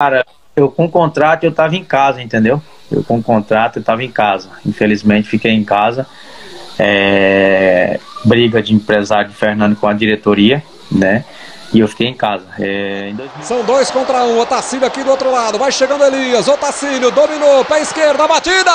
Cara, 0.00 0.24
eu 0.54 0.70
com 0.70 0.88
contrato 0.88 1.42
eu 1.42 1.52
tava 1.52 1.74
em 1.74 1.82
casa, 1.82 2.22
entendeu? 2.22 2.62
Eu 2.88 3.02
com 3.02 3.20
contrato 3.20 3.80
eu 3.80 3.82
tava 3.82 4.04
em 4.04 4.10
casa. 4.12 4.48
Infelizmente 4.64 5.28
fiquei 5.28 5.50
em 5.50 5.64
casa. 5.64 6.06
É, 6.78 7.98
briga 8.24 8.62
de 8.62 8.72
empresário 8.72 9.30
de 9.30 9.34
Fernando 9.34 9.74
com 9.74 9.88
a 9.88 9.92
diretoria, 9.92 10.62
né? 10.88 11.24
E 11.72 11.80
eu 11.80 11.88
fiquei 11.88 12.06
em 12.06 12.14
casa. 12.14 12.44
É, 12.60 13.08
em 13.08 13.16
2000... 13.16 13.44
São 13.44 13.64
dois 13.64 13.90
contra 13.90 14.22
um. 14.22 14.38
Otacílio 14.38 14.86
aqui 14.86 15.02
do 15.02 15.10
outro 15.10 15.32
lado. 15.32 15.58
Vai 15.58 15.72
chegando 15.72 16.04
Elias. 16.04 16.46
Otacílio 16.46 17.10
dominou. 17.10 17.64
Pé 17.64 17.80
esquerda. 17.80 18.28
Batida. 18.28 18.70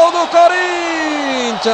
Gol 0.00 0.12
do 0.12 0.26
Corinthians. 0.28 1.70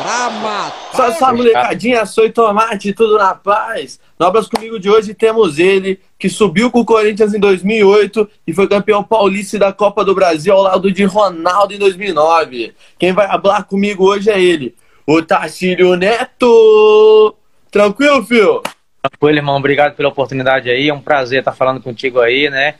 Pra 0.00 0.30
matar. 0.30 0.87
Só 0.98 1.06
essa 1.06 1.32
molecadinha, 1.32 2.04
sou 2.04 2.28
tomate, 2.28 2.92
tudo 2.92 3.16
na 3.16 3.32
paz. 3.32 4.00
Nobras 4.18 4.48
comigo 4.48 4.80
de 4.80 4.90
hoje 4.90 5.14
temos 5.14 5.60
ele, 5.60 6.00
que 6.18 6.28
subiu 6.28 6.72
com 6.72 6.80
o 6.80 6.84
Corinthians 6.84 7.32
em 7.32 7.38
2008 7.38 8.28
e 8.44 8.52
foi 8.52 8.66
campeão 8.66 9.04
paulista 9.04 9.56
da 9.60 9.72
Copa 9.72 10.04
do 10.04 10.12
Brasil 10.12 10.52
ao 10.52 10.62
lado 10.62 10.90
de 10.90 11.04
Ronaldo 11.04 11.72
em 11.72 11.78
2009. 11.78 12.74
Quem 12.98 13.12
vai 13.12 13.28
falar 13.28 13.62
comigo 13.62 14.04
hoje 14.04 14.28
é 14.28 14.40
ele, 14.40 14.74
o 15.06 15.22
Tacílio 15.22 15.94
Neto. 15.94 17.36
Tranquilo, 17.70 18.24
filho? 18.24 18.60
Tranquilo, 19.00 19.38
irmão. 19.38 19.56
Obrigado 19.56 19.94
pela 19.94 20.08
oportunidade 20.08 20.68
aí. 20.68 20.88
É 20.88 20.94
um 20.94 21.00
prazer 21.00 21.38
estar 21.38 21.52
falando 21.52 21.80
contigo 21.80 22.18
aí, 22.18 22.50
né? 22.50 22.74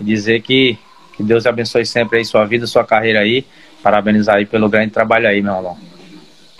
E 0.00 0.04
dizer 0.04 0.40
que, 0.40 0.78
que 1.14 1.22
Deus 1.22 1.44
abençoe 1.44 1.84
sempre 1.84 2.16
aí 2.16 2.24
sua 2.24 2.46
vida, 2.46 2.66
sua 2.66 2.82
carreira 2.82 3.20
aí. 3.20 3.44
Parabenizar 3.82 4.36
aí 4.36 4.46
pelo 4.46 4.70
grande 4.70 4.90
trabalho 4.90 5.28
aí, 5.28 5.42
meu 5.42 5.54
irmão. 5.54 5.87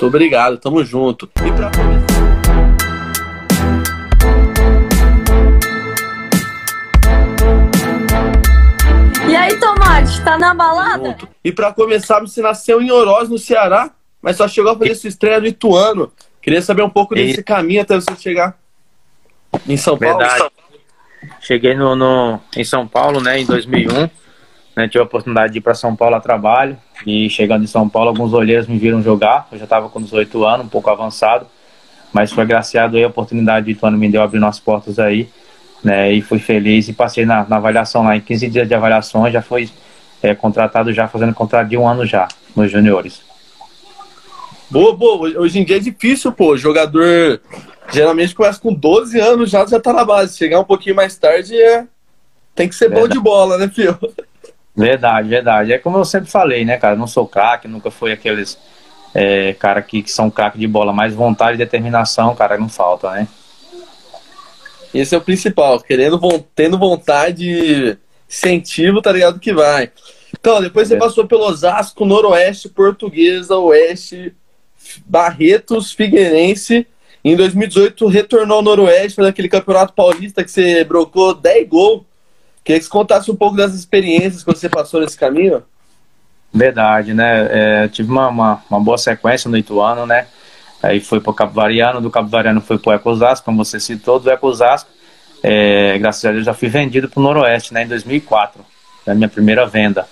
Muito 0.00 0.06
obrigado, 0.06 0.58
tamo 0.58 0.84
junto. 0.84 1.28
E 1.44 1.50
pra 1.50 1.72
E 9.28 9.36
aí, 9.36 9.56
Tomate, 9.58 10.22
tá 10.22 10.38
na 10.38 10.54
balada? 10.54 11.16
E 11.44 11.52
pra 11.52 11.72
começar, 11.72 12.20
você 12.20 12.40
nasceu 12.40 12.80
em 12.80 12.90
Oroz, 12.90 13.28
no 13.28 13.38
Ceará, 13.38 13.90
mas 14.22 14.36
só 14.36 14.48
chegou 14.48 14.72
a 14.72 14.78
fazer 14.78 14.94
sua 14.94 15.08
estreia 15.08 15.40
no 15.40 15.46
Ituano. 15.46 16.10
Queria 16.40 16.62
saber 16.62 16.82
um 16.82 16.88
pouco 16.90 17.14
desse 17.14 17.40
E- 17.40 17.42
caminho 17.42 17.82
até 17.82 17.94
você 17.94 18.14
chegar 18.16 18.56
em 19.68 19.76
São 19.76 19.98
Paulo. 19.98 20.18
Verdade. 20.18 20.50
Cheguei 21.40 21.74
no, 21.74 21.94
no- 21.94 22.40
em 22.56 22.64
São 22.64 22.86
Paulo, 22.86 23.20
né, 23.20 23.40
em 23.40 23.44
2001. 23.46 24.08
Né, 24.78 24.86
tive 24.86 25.00
a 25.00 25.02
oportunidade 25.02 25.52
de 25.52 25.58
ir 25.58 25.60
para 25.60 25.74
São 25.74 25.96
Paulo 25.96 26.14
a 26.14 26.20
trabalho. 26.20 26.78
E 27.04 27.28
chegando 27.28 27.64
em 27.64 27.66
São 27.66 27.88
Paulo, 27.88 28.10
alguns 28.10 28.32
olheiros 28.32 28.68
me 28.68 28.78
viram 28.78 29.02
jogar. 29.02 29.48
Eu 29.50 29.58
já 29.58 29.64
estava 29.64 29.88
com 29.88 30.00
18 30.00 30.44
anos, 30.46 30.66
um 30.66 30.68
pouco 30.68 30.88
avançado. 30.88 31.48
Mas 32.12 32.30
foi 32.30 32.46
graciado 32.46 32.96
aí 32.96 33.02
a 33.02 33.08
oportunidade 33.08 33.66
de 33.66 33.72
Ituano 33.72 33.98
me 33.98 34.08
deu 34.08 34.22
abrir 34.22 34.42
as 34.44 34.60
portas 34.60 35.00
aí. 35.00 35.28
Né, 35.82 36.12
e 36.12 36.22
fui 36.22 36.38
feliz 36.38 36.86
e 36.86 36.92
passei 36.92 37.26
na, 37.26 37.44
na 37.48 37.56
avaliação 37.56 38.04
lá. 38.04 38.16
Em 38.16 38.20
15 38.20 38.48
dias 38.48 38.68
de 38.68 38.74
avaliação, 38.74 39.28
já 39.28 39.42
foi 39.42 39.68
é, 40.22 40.32
contratado 40.32 40.92
já, 40.92 41.08
fazendo 41.08 41.34
contrato 41.34 41.66
de 41.66 41.76
um 41.76 41.88
ano 41.88 42.06
já, 42.06 42.28
nos 42.54 42.70
juniores. 42.70 43.20
Boa, 44.70 44.94
boa. 44.96 45.40
Hoje 45.40 45.58
em 45.58 45.64
dia 45.64 45.78
é 45.78 45.80
difícil, 45.80 46.30
pô. 46.30 46.56
Jogador 46.56 47.40
geralmente 47.90 48.32
começa 48.32 48.60
com 48.60 48.72
12 48.72 49.18
anos, 49.18 49.50
já, 49.50 49.66
já 49.66 49.80
tá 49.80 49.92
na 49.92 50.04
base. 50.04 50.38
Chegar 50.38 50.60
um 50.60 50.64
pouquinho 50.64 50.94
mais 50.94 51.16
tarde 51.18 51.60
é. 51.60 51.84
Tem 52.54 52.68
que 52.68 52.76
ser 52.76 52.88
bom 52.88 53.08
de 53.08 53.18
bola, 53.18 53.58
né, 53.58 53.66
filho? 53.66 53.98
Verdade, 54.78 55.28
verdade. 55.28 55.72
É 55.72 55.78
como 55.78 55.98
eu 55.98 56.04
sempre 56.04 56.30
falei, 56.30 56.64
né, 56.64 56.76
cara? 56.76 56.94
Não 56.94 57.08
sou 57.08 57.26
craque, 57.26 57.66
nunca 57.66 57.90
fui 57.90 58.12
aqueles 58.12 58.56
é, 59.12 59.52
cara 59.54 59.82
que, 59.82 60.02
que 60.02 60.10
são 60.10 60.30
craque 60.30 60.56
de 60.56 60.68
bola, 60.68 60.92
mas 60.92 61.14
vontade 61.14 61.54
e 61.54 61.58
determinação, 61.58 62.34
cara, 62.36 62.56
não 62.56 62.68
falta, 62.68 63.10
né? 63.10 63.26
Esse 64.94 65.14
é 65.14 65.18
o 65.18 65.20
principal. 65.22 65.80
Querendo, 65.80 66.20
tendo 66.54 66.78
vontade, 66.78 67.98
incentivo, 68.28 69.02
tá 69.02 69.10
ligado 69.10 69.40
que 69.40 69.52
vai. 69.52 69.90
Então, 70.38 70.60
depois 70.62 70.86
você 70.86 70.94
É. 70.94 70.98
passou 70.98 71.26
pelo 71.26 71.44
Osasco, 71.46 72.04
Noroeste, 72.04 72.68
Portuguesa, 72.68 73.56
Oeste, 73.56 74.32
Barretos, 75.04 75.92
Figueirense. 75.92 76.86
Em 77.24 77.34
2018, 77.34 78.06
retornou 78.06 78.58
ao 78.58 78.62
Noroeste, 78.62 79.16
fazendo 79.16 79.30
aquele 79.30 79.48
campeonato 79.48 79.92
paulista 79.92 80.44
que 80.44 80.50
você 80.50 80.84
brocou 80.84 81.34
10 81.34 81.68
gols. 81.68 82.02
Queria 82.68 82.80
que 82.80 82.84
você 82.84 82.90
contasse 82.90 83.30
um 83.30 83.34
pouco 83.34 83.56
das 83.56 83.72
experiências 83.72 84.44
que 84.44 84.52
você 84.52 84.68
passou 84.68 85.00
nesse 85.00 85.16
caminho. 85.16 85.62
Verdade, 86.52 87.14
né? 87.14 87.48
É, 87.50 87.88
tive 87.88 88.10
uma, 88.10 88.28
uma, 88.28 88.62
uma 88.68 88.78
boa 88.78 88.98
sequência 88.98 89.50
no 89.50 89.56
Ituano, 89.56 90.04
né? 90.04 90.26
Aí 90.82 91.00
foi 91.00 91.18
pro 91.18 91.32
Capivariano, 91.32 91.98
do 91.98 92.10
Capivariano 92.10 92.60
foi 92.60 92.78
pro 92.78 92.92
Ecosasco, 92.92 93.46
como 93.46 93.64
você 93.64 93.80
citou, 93.80 94.20
do 94.20 94.30
Ecosasco. 94.30 94.90
É, 95.42 95.96
graças 95.96 96.22
a 96.26 96.30
Deus 96.30 96.44
já 96.44 96.52
fui 96.52 96.68
vendido 96.68 97.08
pro 97.08 97.22
Noroeste, 97.22 97.72
né? 97.72 97.84
Em 97.84 97.88
2004, 97.88 98.62
foi 99.02 99.14
a 99.14 99.16
minha 99.16 99.30
primeira 99.30 99.66
venda. 99.66 100.06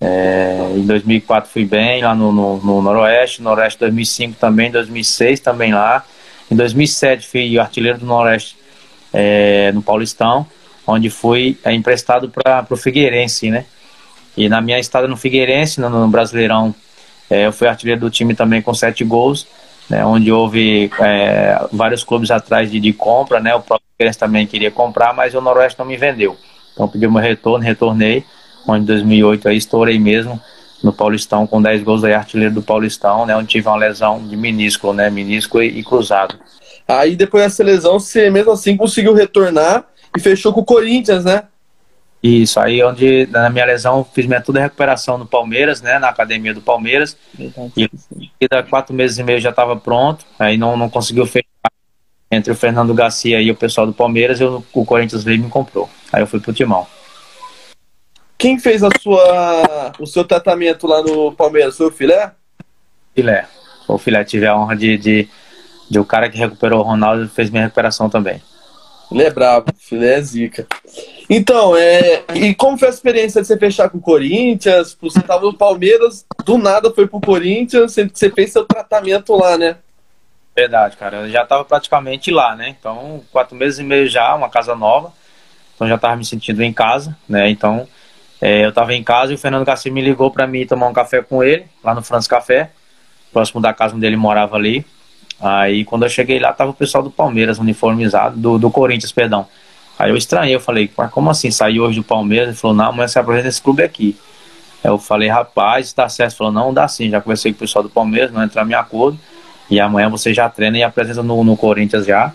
É, 0.00 0.72
em 0.74 0.86
2004 0.86 1.50
fui 1.50 1.66
bem 1.66 2.02
lá 2.02 2.14
no, 2.14 2.32
no, 2.32 2.56
no 2.56 2.80
Noroeste, 2.80 3.42
Noroeste 3.42 3.78
2005 3.80 4.38
também, 4.40 4.70
2006 4.70 5.40
também 5.40 5.74
lá. 5.74 6.02
Em 6.50 6.56
2007 6.56 7.28
fui 7.28 7.58
artilheiro 7.58 7.98
do 7.98 8.06
Noroeste 8.06 8.56
é, 9.12 9.70
no 9.72 9.82
Paulistão, 9.82 10.46
onde 10.86 11.10
fui 11.10 11.56
é, 11.64 11.72
emprestado 11.72 12.28
para 12.28 12.66
o 12.70 12.76
Figueirense, 12.76 13.50
né? 13.50 13.64
E 14.36 14.48
na 14.48 14.60
minha 14.60 14.78
estada 14.78 15.06
no 15.06 15.16
Figueirense, 15.16 15.80
no, 15.80 15.88
no 15.88 16.08
Brasileirão, 16.08 16.74
é, 17.28 17.46
eu 17.46 17.52
fui 17.52 17.68
artilheiro 17.68 18.00
do 18.00 18.10
time 18.10 18.34
também 18.34 18.62
com 18.62 18.74
sete 18.74 19.04
gols, 19.04 19.46
né, 19.88 20.04
onde 20.04 20.30
houve 20.30 20.90
é, 21.00 21.66
vários 21.72 22.04
clubes 22.04 22.30
atrás 22.30 22.70
de, 22.70 22.80
de 22.80 22.92
compra, 22.92 23.40
né? 23.40 23.54
O 23.54 23.60
próprio 23.60 23.86
Figueirense 23.92 24.18
também 24.18 24.46
queria 24.46 24.70
comprar, 24.70 25.12
mas 25.12 25.34
o 25.34 25.40
Noroeste 25.40 25.78
não 25.78 25.86
me 25.86 25.96
vendeu. 25.96 26.36
Então 26.72 26.88
pedi 26.88 27.06
meu 27.06 27.20
retorno, 27.20 27.64
retornei, 27.64 28.24
onde 28.66 28.82
em 28.82 28.86
2008 28.86 29.48
aí 29.48 29.56
estourei 29.56 29.98
mesmo 29.98 30.40
no 30.82 30.92
Paulistão 30.92 31.46
com 31.46 31.62
10 31.62 31.82
gols 31.82 32.02
aí, 32.02 32.12
artilheiro 32.12 32.54
do 32.54 32.62
Paulistão, 32.62 33.24
né? 33.24 33.36
Onde 33.36 33.48
tive 33.48 33.68
uma 33.68 33.76
lesão 33.76 34.26
de 34.26 34.36
menisco, 34.36 34.92
né? 34.92 35.10
Menisco 35.10 35.62
e, 35.62 35.78
e 35.78 35.84
cruzado. 35.84 36.38
Aí 36.88 37.14
depois 37.14 37.44
dessa 37.44 37.62
lesão, 37.62 38.00
você 38.00 38.30
mesmo 38.30 38.52
assim 38.52 38.76
conseguiu 38.76 39.14
retornar 39.14 39.84
e 40.16 40.20
fechou 40.20 40.52
com 40.52 40.60
o 40.60 40.64
Corinthians, 40.64 41.24
né? 41.24 41.44
Isso, 42.22 42.60
aí 42.60 42.82
onde 42.84 43.26
na 43.32 43.50
minha 43.50 43.64
lesão 43.64 44.04
fiz 44.04 44.26
minha 44.26 44.40
toda 44.40 44.60
a 44.60 44.62
recuperação 44.62 45.18
no 45.18 45.26
Palmeiras, 45.26 45.82
né? 45.82 45.98
Na 45.98 46.08
academia 46.08 46.54
do 46.54 46.60
Palmeiras. 46.60 47.16
E 47.76 47.90
e 48.42 48.48
dá 48.48 48.62
quatro 48.62 48.94
meses 48.94 49.18
e 49.18 49.22
meio 49.22 49.40
já 49.40 49.50
estava 49.50 49.76
pronto, 49.76 50.24
aí 50.36 50.56
não, 50.58 50.76
não 50.76 50.90
conseguiu 50.90 51.24
fechar 51.26 51.46
entre 52.28 52.52
o 52.52 52.56
Fernando 52.56 52.92
Garcia 52.92 53.40
e 53.40 53.50
o 53.50 53.54
pessoal 53.54 53.86
do 53.86 53.92
Palmeiras, 53.92 54.40
eu, 54.40 54.64
o 54.72 54.84
Corinthians 54.84 55.22
veio 55.22 55.36
e 55.36 55.42
me 55.42 55.48
comprou. 55.48 55.88
Aí 56.12 56.22
eu 56.22 56.26
fui 56.26 56.40
pro 56.40 56.52
Timão. 56.52 56.86
Quem 58.38 58.58
fez 58.58 58.82
a 58.82 58.88
sua, 59.00 59.92
o 60.00 60.06
seu 60.06 60.24
tratamento 60.24 60.86
lá 60.86 61.02
no 61.02 61.32
Palmeiras? 61.32 61.76
Foi 61.76 61.86
o 61.86 61.92
Filé? 61.92 62.32
Filé. 63.14 63.46
O 63.86 63.98
Filé 63.98 64.24
tive 64.24 64.46
a 64.46 64.56
honra 64.56 64.74
de, 64.74 64.96
de, 64.96 65.28
de 65.88 65.98
o 66.00 66.04
cara 66.04 66.28
que 66.28 66.38
recuperou 66.38 66.80
o 66.80 66.82
Ronaldo 66.82 67.28
fez 67.28 67.50
minha 67.50 67.64
recuperação 67.64 68.08
também. 68.08 68.42
Ele 69.12 69.24
é 69.24 69.30
brabo, 69.30 69.70
o 69.70 69.74
Filé 69.78 70.14
é 70.14 70.20
zica. 70.22 70.66
Então, 71.28 71.76
é, 71.76 72.24
e 72.34 72.54
como 72.54 72.76
foi 72.76 72.88
a 72.88 72.90
experiência 72.90 73.40
de 73.40 73.46
você 73.46 73.56
fechar 73.56 73.88
com 73.88 73.98
o 73.98 74.02
Corinthians? 74.02 74.96
Você 75.00 75.20
tava 75.20 75.44
no 75.44 75.54
Palmeiras, 75.54 76.24
do 76.44 76.58
nada 76.58 76.92
foi 76.92 77.06
pro 77.06 77.20
Corinthians, 77.20 77.92
sendo 77.92 78.10
que 78.10 78.18
você 78.18 78.30
fez 78.30 78.52
seu 78.52 78.64
tratamento 78.64 79.34
lá, 79.34 79.56
né? 79.56 79.76
Verdade, 80.54 80.96
cara. 80.96 81.18
Eu 81.18 81.30
já 81.30 81.42
estava 81.42 81.64
praticamente 81.64 82.30
lá, 82.30 82.54
né? 82.54 82.74
Então, 82.78 83.22
quatro 83.32 83.56
meses 83.56 83.78
e 83.78 83.82
meio 83.82 84.08
já, 84.08 84.34
uma 84.34 84.50
casa 84.50 84.74
nova. 84.74 85.12
Então 85.74 85.88
já 85.88 85.94
estava 85.96 86.16
me 86.16 86.24
sentindo 86.24 86.62
em 86.62 86.72
casa, 86.72 87.16
né? 87.28 87.48
Então, 87.48 87.88
é, 88.40 88.64
eu 88.64 88.68
estava 88.68 88.94
em 88.94 89.02
casa 89.02 89.32
e 89.32 89.34
o 89.34 89.38
Fernando 89.38 89.64
Garcia 89.64 89.90
me 89.90 90.00
ligou 90.00 90.30
para 90.30 90.46
mim 90.46 90.66
tomar 90.66 90.88
um 90.88 90.92
café 90.92 91.22
com 91.22 91.42
ele, 91.42 91.66
lá 91.82 91.94
no 91.94 92.02
France 92.02 92.28
Café, 92.28 92.70
próximo 93.32 93.60
da 93.60 93.72
casa 93.72 93.94
onde 93.96 94.06
ele 94.06 94.16
morava 94.16 94.56
ali. 94.56 94.84
Aí, 95.42 95.84
quando 95.84 96.04
eu 96.04 96.08
cheguei 96.08 96.38
lá, 96.38 96.52
tava 96.52 96.70
o 96.70 96.74
pessoal 96.74 97.02
do 97.02 97.10
Palmeiras 97.10 97.58
uniformizado, 97.58 98.36
do, 98.36 98.58
do 98.58 98.70
Corinthians, 98.70 99.10
perdão. 99.10 99.48
Aí 99.98 100.08
eu 100.08 100.16
estranhei, 100.16 100.54
eu 100.54 100.60
falei, 100.60 100.88
mas 100.96 101.10
como 101.10 101.30
assim? 101.30 101.50
Saiu 101.50 101.82
hoje 101.82 101.98
do 101.98 102.04
Palmeiras? 102.04 102.48
Ele 102.50 102.56
falou, 102.56 102.76
não, 102.76 102.86
amanhã 102.86 103.08
você 103.08 103.18
apresenta 103.18 103.48
esse 103.48 103.60
clube 103.60 103.82
aqui. 103.82 104.16
Aí 104.84 104.90
eu 104.90 104.98
falei, 104.98 105.28
rapaz, 105.28 105.92
tá 105.92 106.08
certo. 106.08 106.30
Ele 106.30 106.38
falou, 106.38 106.52
não, 106.52 106.72
dá 106.72 106.86
sim. 106.86 107.10
Já 107.10 107.20
conversei 107.20 107.52
com 107.52 107.56
o 107.56 107.58
pessoal 107.58 107.82
do 107.82 107.90
Palmeiras, 107.90 108.30
não 108.32 108.42
entrar 108.42 108.64
em 108.68 108.74
acordo. 108.74 109.18
E 109.68 109.80
amanhã 109.80 110.08
você 110.08 110.32
já 110.32 110.48
treina 110.48 110.78
e 110.78 110.82
apresenta 110.84 111.22
no, 111.22 111.42
no 111.42 111.56
Corinthians 111.56 112.06
já, 112.06 112.32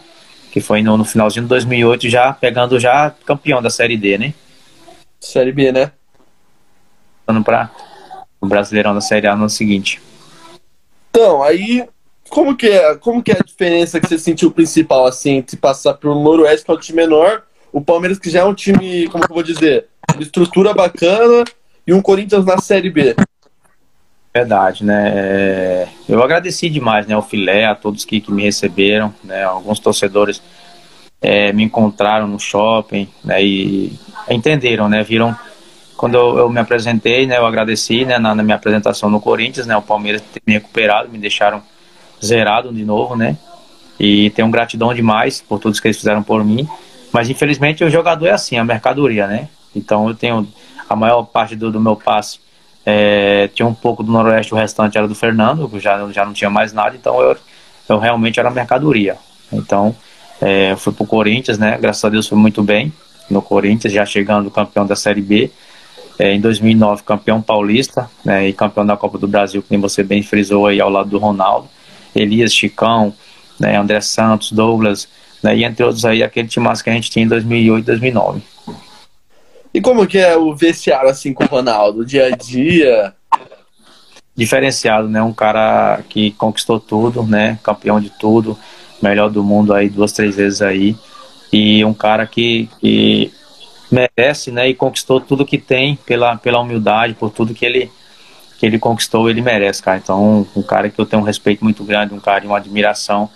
que 0.52 0.60
foi 0.60 0.82
no, 0.82 0.98
no 0.98 1.06
finalzinho 1.06 1.44
de 1.44 1.50
2008, 1.50 2.10
já 2.10 2.34
pegando 2.34 2.80
já 2.80 3.14
campeão 3.26 3.62
da 3.62 3.70
Série 3.70 3.96
D, 3.96 4.18
né? 4.18 4.34
Série 5.20 5.52
B, 5.52 5.72
né? 5.72 5.92
Passando 7.26 7.44
para 7.44 7.72
o 8.42 8.48
Brasileirão 8.48 8.94
da 8.94 9.02
Série 9.02 9.28
A 9.28 9.36
no 9.36 9.44
ano 9.44 9.50
seguinte. 9.50 10.02
Então, 11.10 11.44
aí, 11.44 11.88
como 12.30 12.56
que 12.56 12.68
é, 12.68 12.96
como 12.96 13.22
que 13.24 13.32
é 13.32 13.36
a 13.36 13.44
diferença 13.44 14.00
que 14.00 14.08
você 14.08 14.18
sentiu 14.18 14.52
principal, 14.52 15.06
assim, 15.06 15.38
entre 15.38 15.58
passar 15.58 15.94
pro 15.96 16.16
Noroeste, 16.16 16.66
que 16.66 16.72
é 16.72 16.74
um 16.74 16.80
time 16.80 16.98
menor, 16.98 17.44
o 17.72 17.82
Palmeiras, 17.82 18.20
que 18.20 18.30
já 18.30 18.42
é 18.42 18.44
um 18.44 18.54
time, 18.54 19.08
como 19.10 19.26
que 19.26 19.32
eu 19.32 19.36
vou 19.36 19.44
dizer, 19.44 19.86
de 20.18 20.24
estrutura 20.24 20.74
bacana, 20.74 21.44
e 21.86 21.94
um 21.94 22.02
Corinthians 22.02 22.46
na 22.46 22.58
Série 22.58 22.90
B? 22.90 23.16
Verdade, 24.34 24.84
né? 24.84 25.14
É, 25.16 25.88
eu 26.08 26.22
agradeci 26.22 26.70
demais, 26.70 27.08
né, 27.08 27.16
ao 27.16 27.22
Filé, 27.22 27.66
a 27.66 27.74
todos 27.74 28.06
que, 28.06 28.22
que 28.22 28.32
me 28.32 28.44
receberam, 28.44 29.14
né? 29.24 29.44
Alguns 29.44 29.80
torcedores 29.80 30.42
é, 31.22 31.52
me 31.52 31.64
encontraram 31.64 32.28
no 32.28 32.40
shopping, 32.40 33.08
né? 33.24 33.44
E 33.44 33.98
entenderam, 34.30 34.88
né? 34.88 35.04
Viram 35.04 35.36
quando 35.96 36.16
eu, 36.16 36.38
eu 36.38 36.50
me 36.50 36.60
apresentei, 36.60 37.26
né? 37.26 37.38
Eu 37.38 37.46
agradeci, 37.46 38.06
né? 38.06 38.20
Na, 38.20 38.36
na, 38.36 38.44
minha 38.44 38.56
apresentação 38.56 39.10
no 39.10 39.20
Corinthians, 39.20 39.66
né? 39.66 39.76
O 39.76 39.82
Palmeiras 39.82 40.22
ter 40.22 40.42
me 40.46 40.54
recuperado, 40.54 41.10
me 41.10 41.18
deixaram 41.18 41.64
zerado 42.24 42.72
de 42.72 42.84
novo, 42.84 43.16
né? 43.16 43.38
E 44.00 44.30
tenho 44.32 44.50
gratidão 44.50 44.94
demais 44.94 45.42
por 45.42 45.60
tudo 45.60 45.80
que 45.80 45.88
eles 45.88 45.98
fizeram 45.98 46.24
por 46.24 46.44
mim. 46.44 46.68
Mas 47.12 47.30
infelizmente 47.30 47.84
o 47.84 47.90
jogador 47.90 48.28
é 48.28 48.32
assim, 48.32 48.58
a 48.58 48.64
mercadoria, 48.64 49.28
né? 49.28 49.50
Então 49.76 50.08
eu 50.08 50.16
tenho 50.16 50.48
a 50.90 50.96
maior 50.96 51.24
parte 51.24 51.56
do, 51.56 51.72
do 51.72 51.80
meu 51.80 51.96
passe 51.96 52.40
é, 52.90 53.50
tinha 53.50 53.68
um 53.68 53.74
pouco 53.74 54.02
do 54.02 54.10
Noroeste, 54.10 54.54
o 54.54 54.58
restante 54.58 54.98
era 54.98 55.10
do 55.10 55.14
Fernando, 55.14 55.70
já, 55.78 56.10
já 56.10 56.26
não 56.26 56.32
tinha 56.32 56.50
mais 56.50 56.72
nada, 56.72 56.96
então 56.96 57.20
eu, 57.20 57.36
eu 57.90 57.98
realmente 58.00 58.40
era 58.40 58.50
mercadoria. 58.50 59.18
Então, 59.52 59.94
é, 60.40 60.74
fui 60.78 60.94
pro 60.94 61.06
Corinthians, 61.06 61.58
né? 61.58 61.78
Graças 61.82 62.06
a 62.06 62.08
Deus 62.08 62.30
foi 62.30 62.38
muito 62.38 62.64
bem 62.64 62.94
no 63.30 63.42
Corinthians, 63.42 63.92
já 63.92 64.06
chegando 64.06 64.50
campeão 64.50 64.86
da 64.86 64.96
Série 64.96 65.20
B. 65.20 65.52
É, 66.18 66.34
em 66.34 66.40
2009, 66.40 67.04
campeão 67.04 67.42
paulista 67.42 68.10
né, 68.24 68.48
e 68.48 68.54
campeão 68.54 68.86
da 68.86 68.96
Copa 68.96 69.18
do 69.18 69.28
Brasil, 69.28 69.62
que 69.62 69.78
você 69.78 70.02
bem 70.02 70.24
frisou 70.24 70.66
aí 70.66 70.80
ao 70.80 70.90
lado 70.90 71.10
do 71.10 71.18
Ronaldo, 71.18 71.68
Elias, 72.18 72.54
Chicão, 72.54 73.14
né, 73.60 73.78
André 73.78 74.02
Santos, 74.02 74.52
Douglas, 74.52 75.08
né, 75.44 75.56
e 75.56 75.64
entre 75.64 75.84
outros 75.84 76.06
aí, 76.06 76.24
aquele 76.24 76.48
time 76.48 76.68
que 76.84 76.90
a 76.90 76.94
gente 76.94 77.10
tinha 77.10 77.26
em 77.26 77.28
2008 77.28 77.84
e 77.84 77.86
2009. 77.86 78.42
E 79.74 79.82
como 79.82 80.08
que 80.08 80.18
é 80.18 80.36
o 80.36 80.56
vestiário 80.56 81.10
assim 81.10 81.34
com 81.34 81.44
o 81.44 81.48
Ronaldo, 81.48 82.06
dia 82.06 82.26
a 82.26 82.30
dia? 82.32 83.14
Diferenciado, 84.36 85.08
né? 85.08 85.22
Um 85.22 85.34
cara 85.34 86.02
que 86.10 86.32
conquistou 86.32 86.80
tudo, 86.80 87.24
né? 87.24 87.60
Campeão 87.62 88.00
de 88.00 88.10
tudo, 88.10 88.58
melhor 89.02 89.30
do 89.30 89.44
mundo 89.44 89.74
aí 89.74 89.90
duas, 89.90 90.12
três 90.12 90.36
vezes 90.36 90.62
aí. 90.62 90.96
E 91.52 91.84
um 91.86 91.94
cara 91.94 92.26
que, 92.26 92.70
que 92.80 93.32
merece, 93.92 94.52
né? 94.52 94.70
E 94.70 94.74
conquistou 94.74 95.20
tudo 95.20 95.46
que 95.46 95.58
tem 95.58 95.96
pela, 96.06 96.38
pela 96.38 96.60
humildade, 96.60 97.14
por 97.14 97.30
tudo 97.30 97.54
que 97.54 97.66
ele, 97.66 97.92
que 98.58 98.66
ele 98.66 98.80
conquistou, 98.80 99.30
ele 99.30 99.42
merece, 99.42 99.82
cara. 99.82 99.98
Então, 99.98 100.46
um 100.56 100.62
cara 100.62 100.90
que 100.90 101.00
eu 101.00 101.06
tenho 101.06 101.22
um 101.22 101.26
respeito 101.26 101.64
muito 101.64 101.84
grande, 101.84 102.14
um 102.14 102.20
cara 102.20 102.44
e 102.44 102.48
uma 102.48 102.58
admiração 102.58 103.30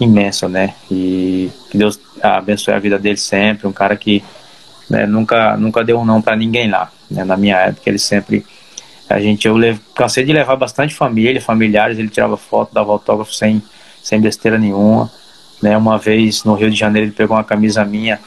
imensa, 0.00 0.48
né? 0.48 0.74
E 0.90 1.50
que 1.70 1.76
Deus 1.76 2.00
abençoe 2.22 2.74
a 2.74 2.78
vida 2.78 2.98
dele 2.98 3.16
sempre, 3.16 3.66
um 3.66 3.72
cara 3.72 3.96
que 3.96 4.24
né, 4.88 5.06
nunca, 5.06 5.56
nunca 5.56 5.84
deu 5.84 5.98
um 6.00 6.04
não 6.04 6.22
para 6.22 6.36
ninguém 6.36 6.70
lá. 6.70 6.90
Né, 7.10 7.24
na 7.24 7.36
minha 7.36 7.56
época, 7.56 7.88
ele 7.88 7.98
sempre. 7.98 8.44
A 9.08 9.20
gente, 9.20 9.46
eu 9.46 9.56
cansei 9.94 10.24
de 10.24 10.32
levar 10.32 10.56
bastante 10.56 10.94
família, 10.94 11.40
familiares, 11.40 11.98
ele 11.98 12.08
tirava 12.08 12.36
foto, 12.36 12.72
dava 12.72 12.92
autógrafo 12.92 13.34
sem, 13.34 13.62
sem 14.02 14.20
besteira 14.20 14.58
nenhuma. 14.58 15.10
Né, 15.62 15.76
uma 15.76 15.98
vez 15.98 16.44
no 16.44 16.54
Rio 16.54 16.70
de 16.70 16.76
Janeiro, 16.76 17.08
ele 17.08 17.14
pegou 17.14 17.36
uma 17.36 17.44
camisa 17.44 17.84
minha 17.84 18.18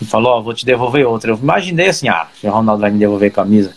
e 0.00 0.04
falou: 0.04 0.32
Ó, 0.32 0.38
oh, 0.38 0.42
vou 0.42 0.52
te 0.52 0.66
devolver 0.66 1.06
outra. 1.06 1.30
Eu 1.30 1.38
imaginei 1.40 1.88
assim: 1.88 2.08
ah, 2.08 2.26
o 2.42 2.50
Ronaldo 2.50 2.80
vai 2.80 2.90
me 2.90 2.98
devolver 2.98 3.30
camisa. 3.30 3.72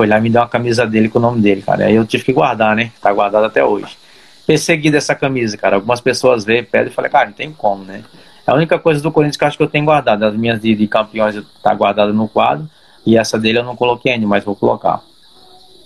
Foi 0.00 0.06
lá 0.06 0.16
e 0.16 0.22
me 0.22 0.30
deu 0.30 0.40
uma 0.40 0.48
camisa 0.48 0.86
dele 0.86 1.10
com 1.10 1.18
o 1.18 1.20
nome 1.20 1.42
dele, 1.42 1.60
cara. 1.60 1.84
Aí 1.84 1.94
eu 1.94 2.06
tive 2.06 2.24
que 2.24 2.32
guardar, 2.32 2.74
né? 2.74 2.90
Tá 3.02 3.12
guardado 3.12 3.44
até 3.44 3.62
hoje. 3.62 3.98
Persegui 4.46 4.90
dessa 4.90 5.14
camisa, 5.14 5.58
cara. 5.58 5.76
Algumas 5.76 6.00
pessoas 6.00 6.42
veem, 6.42 6.64
pedem 6.64 6.90
e 6.90 6.90
falei, 6.90 7.10
cara, 7.10 7.26
não 7.26 7.34
tem 7.34 7.52
como, 7.52 7.84
né? 7.84 8.02
A 8.46 8.54
única 8.54 8.78
coisa 8.78 9.02
do 9.02 9.12
Corinthians 9.12 9.36
que 9.36 9.44
eu 9.44 9.48
acho 9.48 9.58
que 9.58 9.62
eu 9.62 9.68
tenho 9.68 9.84
guardado, 9.84 10.24
as 10.24 10.34
minhas 10.34 10.58
de, 10.58 10.74
de 10.74 10.88
campeões 10.88 11.36
tá 11.62 11.74
guardada 11.74 12.14
no 12.14 12.26
quadro, 12.26 12.66
e 13.04 13.18
essa 13.18 13.38
dele 13.38 13.58
eu 13.58 13.62
não 13.62 13.76
coloquei 13.76 14.12
ainda, 14.12 14.26
mas 14.26 14.42
vou 14.42 14.56
colocar. 14.56 15.02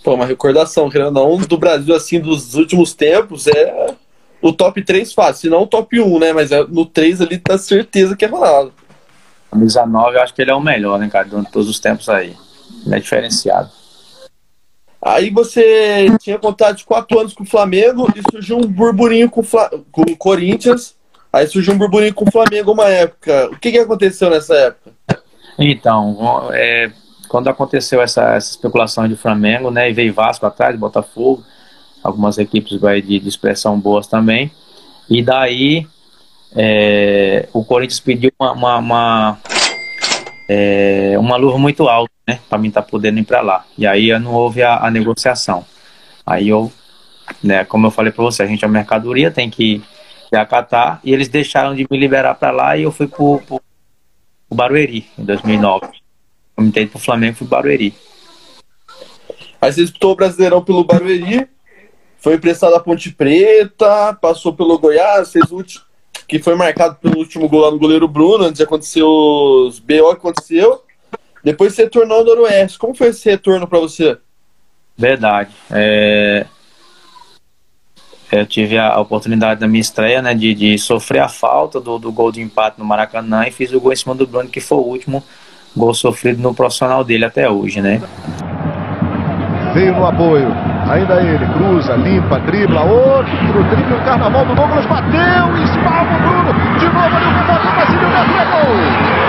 Pô, 0.04 0.14
uma 0.14 0.26
recordação, 0.26 0.88
querendo 0.88 1.10
não, 1.10 1.36
do 1.38 1.58
Brasil, 1.58 1.92
assim, 1.92 2.20
dos 2.20 2.54
últimos 2.54 2.94
tempos, 2.94 3.48
é 3.48 3.96
o 4.40 4.52
top 4.52 4.80
3 4.80 5.12
fácil, 5.12 5.40
se 5.40 5.50
não 5.50 5.62
o 5.62 5.66
top 5.66 6.00
1, 6.00 6.18
né? 6.20 6.32
Mas 6.32 6.52
é, 6.52 6.62
no 6.62 6.86
3 6.86 7.20
ali 7.20 7.36
tá 7.36 7.58
certeza 7.58 8.14
que 8.14 8.24
é 8.24 8.28
Ronaldo. 8.28 8.72
Camisa 9.50 9.84
9, 9.84 10.16
eu 10.16 10.22
acho 10.22 10.32
que 10.32 10.40
ele 10.40 10.52
é 10.52 10.54
o 10.54 10.60
melhor, 10.60 11.00
né, 11.00 11.08
cara, 11.10 11.26
de 11.26 11.50
todos 11.50 11.68
os 11.68 11.80
tempos 11.80 12.08
aí. 12.08 12.36
Ele 12.86 12.94
é 12.94 13.00
diferenciado. 13.00 13.73
Aí 15.04 15.28
você 15.28 16.06
tinha 16.18 16.38
contato 16.38 16.78
de 16.78 16.84
4 16.86 17.20
anos 17.20 17.34
com 17.34 17.42
o 17.42 17.46
Flamengo 17.46 18.08
e 18.16 18.22
surgiu 18.30 18.56
um 18.56 18.66
burburinho 18.66 19.28
com, 19.28 19.42
com 19.92 20.02
o 20.02 20.16
Corinthians. 20.16 20.96
Aí 21.30 21.46
surgiu 21.46 21.74
um 21.74 21.78
burburinho 21.78 22.14
com 22.14 22.26
o 22.26 22.30
Flamengo 22.30 22.72
uma 22.72 22.88
época. 22.88 23.50
O 23.52 23.58
que, 23.58 23.70
que 23.70 23.78
aconteceu 23.78 24.30
nessa 24.30 24.54
época? 24.54 24.92
Então, 25.58 26.48
é, 26.52 26.90
quando 27.28 27.48
aconteceu 27.48 28.00
essa, 28.00 28.34
essa, 28.34 28.52
especulação 28.52 29.06
de 29.06 29.14
Flamengo, 29.14 29.70
né, 29.70 29.90
e 29.90 29.92
veio 29.92 30.14
Vasco 30.14 30.46
atrás, 30.46 30.74
Botafogo, 30.78 31.44
algumas 32.02 32.38
equipes 32.38 32.80
vai, 32.80 33.02
de, 33.02 33.18
de 33.18 33.28
expressão 33.28 33.78
boas 33.78 34.06
também, 34.06 34.50
e 35.08 35.22
daí 35.22 35.86
é, 36.56 37.48
o 37.52 37.64
Corinthians 37.64 38.00
pediu 38.00 38.32
uma, 38.38 38.52
uma, 38.52 38.78
uma, 38.78 39.38
é, 40.48 41.16
uma 41.18 41.36
luva 41.36 41.58
muito 41.58 41.88
alta, 41.88 42.12
né, 42.26 42.40
para 42.48 42.58
mim 42.58 42.68
estar 42.68 42.82
tá 42.82 42.88
podendo 42.88 43.18
ir 43.18 43.24
para 43.24 43.40
lá. 43.40 43.64
E 43.76 43.86
aí 43.86 44.16
não 44.18 44.32
houve 44.32 44.62
a, 44.62 44.78
a, 44.78 44.90
negociação. 44.90 45.64
Aí 46.24 46.48
eu, 46.48 46.72
né, 47.42 47.64
como 47.64 47.86
eu 47.86 47.90
falei 47.90 48.12
para 48.12 48.24
você, 48.24 48.42
a 48.42 48.46
gente 48.46 48.64
é 48.64 48.68
mercadoria, 48.68 49.30
tem 49.30 49.50
que 49.50 49.82
acatar, 50.32 51.00
e 51.04 51.12
eles 51.12 51.28
deixaram 51.28 51.76
de 51.76 51.86
me 51.88 51.96
liberar 51.96 52.34
para 52.34 52.50
lá 52.50 52.76
e 52.76 52.82
eu 52.82 52.90
fui 52.90 53.06
pro, 53.06 53.40
pro, 53.46 53.60
pro 54.48 54.56
Barueri 54.56 55.06
em 55.16 55.24
2009. 55.24 55.86
Eu 56.56 56.64
me 56.64 56.72
para 56.72 56.86
pro 56.88 56.98
Flamengo 56.98 57.36
fui 57.36 57.46
pro 57.46 57.56
Barueri. 57.56 57.94
Aí 59.60 59.72
você 59.72 59.82
disputou 59.82 60.12
o 60.12 60.16
Brasileirão 60.16 60.62
pelo 60.62 60.84
Barueri, 60.84 61.48
foi 62.18 62.34
emprestado 62.34 62.74
a 62.74 62.80
Ponte 62.80 63.12
Preta, 63.12 64.12
passou 64.20 64.52
pelo 64.54 64.78
Goiás, 64.78 65.30
fez 65.30 65.52
o 65.52 65.56
último, 65.56 65.84
que 66.26 66.38
foi 66.38 66.54
marcado 66.54 66.96
pelo 66.96 67.18
último 67.18 67.48
gol 67.48 67.60
lá 67.60 67.70
no 67.70 67.78
goleiro 67.78 68.08
Bruno, 68.08 68.44
antes 68.44 68.58
de 68.58 68.62
acontecer 68.62 69.02
os 69.02 69.78
BO 69.78 70.10
que 70.10 70.18
aconteceu. 70.18 70.82
Depois 71.42 71.74
você 71.74 71.84
retornou 71.84 72.18
ao 72.18 72.24
Noroeste. 72.24 72.78
Como 72.78 72.94
foi 72.94 73.08
esse 73.08 73.28
retorno 73.28 73.66
para 73.66 73.78
você? 73.78 74.16
Verdade. 74.96 75.50
É... 75.70 76.46
Eu 78.32 78.46
tive 78.46 78.78
a 78.78 78.98
oportunidade 78.98 79.60
da 79.60 79.68
minha 79.68 79.80
estreia, 79.80 80.20
né, 80.20 80.34
de, 80.34 80.54
de 80.54 80.76
sofrer 80.78 81.20
a 81.20 81.28
falta 81.28 81.80
do, 81.80 81.98
do 81.98 82.10
gol 82.10 82.32
de 82.32 82.40
empate 82.40 82.78
no 82.78 82.84
Maracanã 82.84 83.46
e 83.46 83.52
fiz 83.52 83.72
o 83.72 83.80
gol 83.80 83.92
em 83.92 83.96
cima 83.96 84.14
do 84.14 84.26
Bruno, 84.26 84.48
que 84.48 84.60
foi 84.60 84.78
o 84.78 84.80
último 84.80 85.22
gol 85.76 85.94
sofrido 85.94 86.42
no 86.42 86.54
profissional 86.54 87.04
dele 87.04 87.24
até 87.24 87.48
hoje, 87.48 87.80
né. 87.80 88.00
Veio 89.72 89.94
no 89.94 90.06
apoio, 90.06 90.48
ainda 90.90 91.20
ele, 91.20 91.46
cruza, 91.46 91.94
limpa, 91.94 92.38
dribla, 92.40 92.82
outro 92.82 93.64
dribla, 93.70 93.96
o 93.96 94.04
carnaval 94.04 94.44
do 94.44 94.54
Douglas 94.54 94.86
bateu, 94.86 95.56
espalma 95.64 96.16
o 96.16 96.20
Bruno, 96.20 96.52
de 96.78 96.86
novo 96.86 97.16
ali 97.16 97.26
o 97.26 97.30
rebote 97.30 97.66
pra 97.74 97.86
cima, 97.86 98.04
o 98.04 98.10
Neto 98.10 98.38
é 98.38 98.44
gol! 98.44 99.24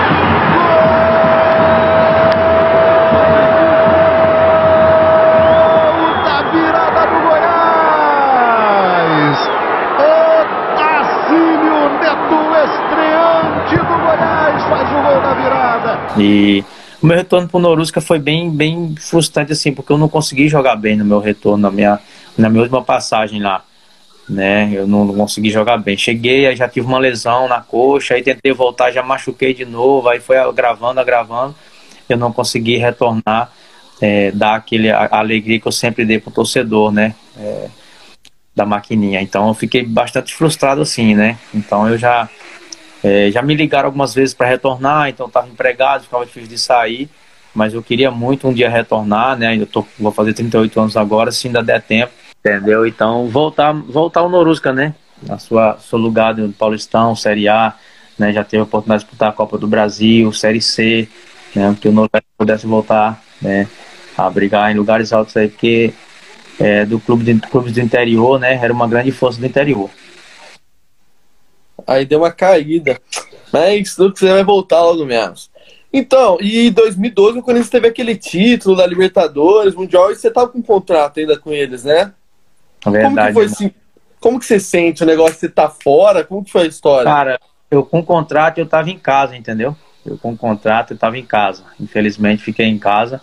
E 16.18 16.64
o 17.02 17.06
meu 17.06 17.16
retorno 17.16 17.48
pro 17.48 17.58
Norusca 17.58 18.00
foi 18.00 18.18
bem, 18.18 18.50
bem 18.50 18.94
frustrante, 18.98 19.52
assim, 19.52 19.72
porque 19.72 19.92
eu 19.92 19.98
não 19.98 20.08
consegui 20.08 20.48
jogar 20.48 20.76
bem 20.76 20.96
no 20.96 21.04
meu 21.04 21.20
retorno, 21.20 21.62
na 21.62 21.70
minha, 21.70 21.98
na 22.36 22.48
minha 22.48 22.62
última 22.62 22.82
passagem 22.82 23.40
lá. 23.40 23.64
Né, 24.28 24.72
eu 24.72 24.88
não, 24.88 25.04
não 25.04 25.14
consegui 25.14 25.50
jogar 25.50 25.76
bem. 25.78 25.96
Cheguei, 25.96 26.46
aí 26.46 26.56
já 26.56 26.68
tive 26.68 26.84
uma 26.86 26.98
lesão 26.98 27.46
na 27.46 27.60
coxa, 27.60 28.14
aí 28.14 28.22
tentei 28.22 28.52
voltar, 28.52 28.90
já 28.90 29.00
machuquei 29.00 29.54
de 29.54 29.64
novo, 29.64 30.08
aí 30.08 30.18
foi 30.18 30.36
agravando, 30.36 30.98
agravando. 30.98 31.54
Eu 32.08 32.16
não 32.16 32.32
consegui 32.32 32.76
retornar, 32.76 33.52
é, 34.00 34.32
dar 34.32 34.56
aquele, 34.56 34.90
a, 34.90 35.04
a, 35.04 35.18
alegria 35.18 35.60
que 35.60 35.68
eu 35.68 35.72
sempre 35.72 36.04
dei 36.04 36.18
pro 36.18 36.32
torcedor, 36.32 36.90
né? 36.90 37.14
É, 37.38 37.68
da 38.54 38.64
maquininha. 38.64 39.20
Então 39.20 39.46
eu 39.48 39.54
fiquei 39.54 39.84
bastante 39.84 40.34
frustrado 40.34 40.80
assim, 40.80 41.14
né? 41.14 41.38
Então 41.54 41.86
eu 41.88 41.98
já 41.98 42.28
é, 43.06 43.30
já 43.30 43.40
me 43.40 43.54
ligaram 43.54 43.86
algumas 43.86 44.12
vezes 44.12 44.34
para 44.34 44.48
retornar, 44.48 45.08
então 45.08 45.28
estava 45.28 45.46
empregado, 45.46 46.02
ficava 46.02 46.26
difícil 46.26 46.48
de 46.48 46.58
sair, 46.58 47.08
mas 47.54 47.72
eu 47.72 47.80
queria 47.80 48.10
muito 48.10 48.48
um 48.48 48.52
dia 48.52 48.68
retornar, 48.68 49.38
né? 49.38 49.56
Eu 49.56 49.64
tô, 49.64 49.86
vou 49.96 50.10
fazer 50.10 50.32
38 50.32 50.80
anos 50.80 50.96
agora, 50.96 51.30
se 51.30 51.46
ainda 51.46 51.62
der 51.62 51.80
tempo, 51.80 52.12
entendeu? 52.40 52.84
Então 52.84 53.28
voltar, 53.28 53.72
voltar 53.72 54.20
ao 54.22 54.28
Norusca, 54.28 54.72
né? 54.72 54.92
Na 55.22 55.38
sua 55.38 55.78
seu 55.78 56.00
lugar 56.00 56.34
do 56.34 56.52
Paulistão, 56.52 57.14
Série 57.14 57.46
A, 57.46 57.74
né? 58.18 58.32
Já 58.32 58.42
teve 58.42 58.62
a 58.62 58.64
oportunidade 58.64 59.04
de 59.04 59.06
disputar 59.06 59.28
a 59.28 59.32
Copa 59.32 59.56
do 59.56 59.68
Brasil, 59.68 60.32
Série 60.32 60.60
C, 60.60 61.08
né? 61.54 61.76
Que 61.80 61.86
o 61.86 61.92
Norusca 61.92 62.20
pudesse 62.36 62.66
voltar, 62.66 63.22
né? 63.40 63.68
A 64.18 64.28
brigar 64.28 64.72
em 64.72 64.74
lugares 64.74 65.12
altos 65.12 65.36
aí, 65.36 65.48
porque 65.48 65.94
é, 66.58 66.84
do 66.84 66.98
clube 66.98 67.22
de, 67.22 67.38
clubes 67.40 67.72
do 67.72 67.80
interior, 67.80 68.40
né? 68.40 68.58
Era 68.60 68.72
uma 68.72 68.88
grande 68.88 69.12
força 69.12 69.38
do 69.38 69.46
interior 69.46 69.88
aí 71.86 72.04
deu 72.04 72.20
uma 72.20 72.32
caída. 72.32 73.00
Mas 73.52 73.94
tudo 73.94 74.12
que 74.12 74.20
você 74.20 74.30
vai 74.30 74.44
voltar 74.44 74.82
logo 74.82 75.04
menos. 75.04 75.50
Então, 75.92 76.36
e 76.40 76.66
em 76.68 76.72
2012 76.72 77.38
o 77.38 77.42
Corinthians 77.42 77.70
teve 77.70 77.88
aquele 77.88 78.16
título 78.16 78.76
da 78.76 78.86
Libertadores, 78.86 79.74
Mundial, 79.74 80.10
e 80.10 80.16
você 80.16 80.30
tava 80.30 80.48
com 80.48 80.58
um 80.58 80.62
contrato 80.62 81.20
ainda 81.20 81.38
com 81.38 81.52
eles, 81.52 81.84
né? 81.84 82.12
Verdade, 82.84 83.04
como 83.04 83.16
que 83.16 83.32
foi 83.32 83.44
irmão. 83.44 83.54
assim? 83.54 83.70
Como 84.20 84.38
que 84.38 84.46
você 84.46 84.60
sente 84.60 85.02
o 85.02 85.06
negócio? 85.06 85.36
Você 85.36 85.48
tá 85.48 85.68
fora? 85.68 86.24
Como 86.24 86.44
que 86.44 86.50
foi 86.50 86.62
a 86.62 86.66
história? 86.66 87.04
Cara, 87.04 87.40
eu 87.70 87.84
com 87.84 88.02
contrato 88.02 88.58
eu 88.58 88.66
tava 88.66 88.90
em 88.90 88.98
casa, 88.98 89.36
entendeu? 89.36 89.76
Eu 90.04 90.18
com 90.18 90.36
contrato 90.36 90.92
eu 90.92 90.98
tava 90.98 91.16
em 91.16 91.24
casa. 91.24 91.62
Infelizmente 91.80 92.42
fiquei 92.42 92.66
em 92.66 92.78
casa. 92.78 93.20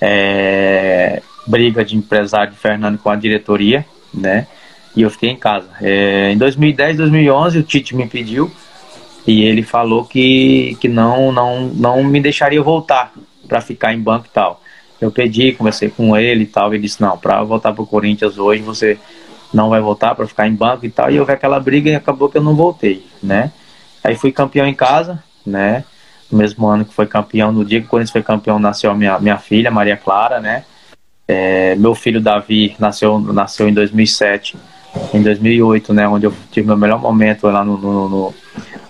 É, 0.00 1.22
briga 1.46 1.84
de 1.84 1.96
empresário 1.96 2.52
de 2.52 2.58
Fernando 2.58 2.98
com 2.98 3.10
a 3.10 3.16
diretoria, 3.16 3.86
né? 4.12 4.46
E 4.96 5.02
eu 5.02 5.10
fiquei 5.10 5.30
em 5.30 5.36
casa. 5.36 5.68
É, 5.80 6.30
em 6.32 6.38
2010, 6.38 6.98
2011 6.98 7.58
o 7.58 7.62
Tite 7.62 7.96
me 7.96 8.06
pediu 8.06 8.50
e 9.26 9.42
ele 9.42 9.62
falou 9.62 10.04
que, 10.04 10.76
que 10.80 10.88
não, 10.88 11.32
não, 11.32 11.66
não 11.68 12.04
me 12.04 12.20
deixaria 12.20 12.62
voltar 12.62 13.12
para 13.48 13.60
ficar 13.60 13.92
em 13.92 14.00
banco 14.00 14.26
e 14.26 14.30
tal. 14.30 14.60
Eu 15.00 15.10
pedi, 15.10 15.52
conversei 15.52 15.88
com 15.88 16.16
ele 16.16 16.44
e 16.44 16.46
tal. 16.46 16.72
Ele 16.72 16.82
disse: 16.82 17.00
Não, 17.00 17.16
para 17.18 17.42
voltar 17.42 17.72
para 17.72 17.82
o 17.82 17.86
Corinthians 17.86 18.38
hoje 18.38 18.62
você 18.62 18.98
não 19.52 19.68
vai 19.68 19.80
voltar 19.80 20.14
para 20.14 20.26
ficar 20.26 20.46
em 20.48 20.54
banco 20.54 20.84
e 20.84 20.90
tal. 20.90 21.10
E 21.10 21.18
houve 21.18 21.32
aquela 21.32 21.58
briga 21.58 21.90
e 21.90 21.94
acabou 21.94 22.28
que 22.28 22.38
eu 22.38 22.42
não 22.42 22.54
voltei, 22.54 23.06
né? 23.22 23.52
Aí 24.02 24.14
fui 24.14 24.32
campeão 24.32 24.66
em 24.66 24.74
casa, 24.74 25.22
né? 25.46 25.84
No 26.30 26.38
mesmo 26.38 26.66
ano 26.66 26.84
que 26.84 26.92
foi 26.92 27.06
campeão, 27.06 27.52
no 27.52 27.64
dia 27.64 27.80
que 27.80 27.86
o 27.86 27.88
Corinthians 27.88 28.12
foi 28.12 28.22
campeão, 28.22 28.58
nasceu 28.58 28.94
minha, 28.94 29.18
minha 29.18 29.38
filha, 29.38 29.70
Maria 29.70 29.96
Clara, 29.96 30.40
né? 30.40 30.64
É, 31.26 31.74
meu 31.76 31.94
filho 31.94 32.20
Davi 32.20 32.76
nasceu, 32.78 33.18
nasceu 33.18 33.68
em 33.68 33.72
2007, 33.72 34.56
em 35.12 35.22
2008, 35.22 35.92
né? 35.92 36.08
Onde 36.08 36.26
eu 36.26 36.34
tive 36.50 36.66
meu 36.66 36.76
melhor 36.76 37.00
momento 37.00 37.46
lá 37.46 37.64
no, 37.64 37.76
no, 37.76 38.08
no, 38.08 38.34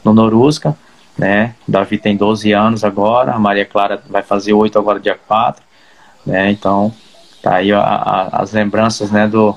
no 0.04 0.14
Norusca, 0.14 0.76
né? 1.16 1.54
Davi 1.66 1.99
tem 1.99 2.16
12 2.16 2.52
anos 2.52 2.84
agora, 2.84 3.32
a 3.32 3.38
Maria 3.38 3.64
Clara 3.64 4.02
vai 4.08 4.23
fazer 4.23 4.52
8 4.52 4.78
agora, 4.78 5.00
dia 5.00 5.18
4, 5.26 5.62
né? 6.26 6.50
Então, 6.50 6.92
tá 7.42 7.56
aí 7.56 7.73
a, 7.73 7.80
a, 7.80 8.42
as 8.42 8.52
lembranças, 8.52 9.11
né, 9.11 9.28
do, 9.28 9.54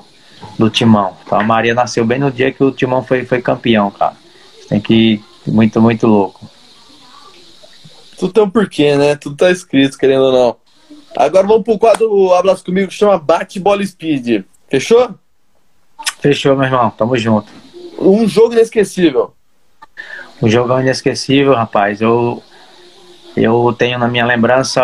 do 0.58 0.70
Timão. 0.70 1.16
Então, 1.24 1.40
a 1.40 1.42
Maria 1.42 1.74
nasceu 1.74 2.04
bem 2.04 2.18
no 2.18 2.30
dia 2.30 2.52
que 2.52 2.62
o 2.62 2.70
Timão 2.70 3.02
foi, 3.02 3.24
foi 3.24 3.40
campeão, 3.40 3.90
cara. 3.90 4.14
Tem 4.68 4.80
que 4.80 5.22
muito, 5.46 5.80
muito 5.80 6.06
louco. 6.06 6.48
Tudo 8.18 8.32
tem 8.32 8.42
um 8.42 8.50
porquê, 8.50 8.96
né? 8.96 9.14
Tudo 9.16 9.36
tá 9.36 9.50
escrito, 9.50 9.96
querendo 9.96 10.24
ou 10.24 10.32
não. 10.32 10.56
Agora 11.16 11.46
vamos 11.46 11.62
pro 11.64 11.78
quadro 11.78 12.32
Hablas 12.34 12.62
Comigo 12.62 12.88
que 12.88 12.94
chama 12.94 13.18
Bate 13.18 13.58
Bola 13.58 13.84
Speed. 13.84 14.44
Fechou? 14.68 15.14
Fechou, 16.20 16.56
meu 16.56 16.66
irmão. 16.66 16.90
Tamo 16.90 17.16
junto. 17.16 17.52
Um 17.98 18.26
jogo 18.26 18.52
inesquecível. 18.52 19.34
Um 20.42 20.48
jogão 20.48 20.80
inesquecível, 20.80 21.54
rapaz. 21.54 22.00
Eu, 22.00 22.42
eu 23.36 23.74
tenho 23.76 23.98
na 23.98 24.08
minha 24.08 24.24
lembrança 24.24 24.80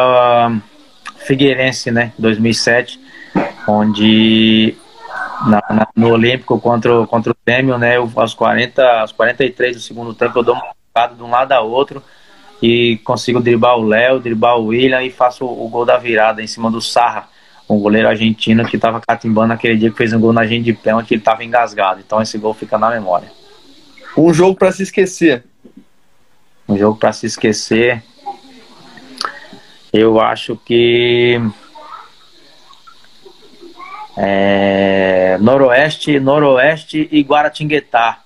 Figueirense, 1.18 1.90
né? 1.90 2.12
2007, 2.18 3.00
onde 3.66 4.76
na, 5.47 5.62
na, 5.71 5.88
no 5.94 6.11
Olímpico 6.11 6.61
contra, 6.61 7.06
contra 7.06 7.33
o 7.33 7.37
Grêmio, 7.47 7.78
né? 7.78 7.97
Eu, 7.97 8.11
aos, 8.16 8.35
40, 8.35 8.83
aos 9.00 9.12
43 9.12 9.76
do 9.76 9.83
segundo 9.83 10.14
tempo, 10.14 10.38
eu 10.38 10.42
dou 10.42 10.54
uma 10.54 11.06
de 11.06 11.23
um 11.23 11.30
lado 11.30 11.52
a 11.52 11.61
outro 11.61 12.02
e 12.62 12.99
consigo 13.04 13.40
driblar 13.40 13.76
o 13.76 13.87
Léo, 13.87 14.21
driblar 14.21 14.56
o 14.59 14.66
William 14.66 15.02
e 15.02 15.11
faço 15.11 15.44
o 15.44 15.68
gol 15.68 15.85
da 15.85 15.97
virada 15.99 16.42
em 16.42 16.47
cima 16.47 16.71
do 16.71 16.80
Sarra, 16.80 17.28
um 17.68 17.78
goleiro 17.78 18.09
argentino 18.09 18.66
que 18.66 18.76
estava 18.76 19.00
catimbando 19.00 19.52
aquele 19.52 19.76
dia 19.76 19.90
que 19.90 19.97
fez 19.97 20.12
um 20.12 20.21
gol 20.21 20.33
na 20.33 20.47
gente 20.47 20.64
de 20.64 20.73
pênalti, 20.73 21.12
ele 21.12 21.21
estava 21.21 21.44
engasgado. 21.44 22.00
Então 22.00 22.21
esse 22.21 22.37
gol 22.37 22.52
fica 22.52 22.76
na 22.76 22.90
memória. 22.90 23.30
Um 24.16 24.33
jogo 24.33 24.56
para 24.56 24.71
se 24.71 24.83
esquecer. 24.83 25.44
Um 26.68 26.76
jogo 26.76 26.99
para 26.99 27.12
se 27.12 27.26
esquecer. 27.26 28.02
Eu 29.92 30.21
acho 30.21 30.56
que 30.56 31.40
é, 34.16 35.38
Noroeste, 35.40 36.21
Noroeste 36.21 37.09
e 37.11 37.23
Guaratinguetá, 37.23 38.21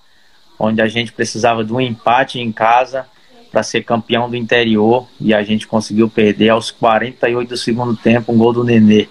onde 0.57 0.81
a 0.81 0.87
gente 0.87 1.11
precisava 1.11 1.63
de 1.63 1.71
um 1.71 1.79
empate 1.79 2.39
em 2.39 2.51
casa 2.51 3.05
para 3.51 3.63
ser 3.63 3.83
campeão 3.83 4.29
do 4.29 4.35
interior 4.35 5.07
e 5.19 5.33
a 5.33 5.41
gente 5.43 5.65
conseguiu 5.65 6.09
perder 6.09 6.49
aos 6.49 6.69
48 6.69 7.49
do 7.49 7.57
segundo 7.57 7.95
tempo 7.95 8.31
um 8.31 8.37
gol 8.37 8.53
do 8.53 8.63
Nenê 8.63 9.07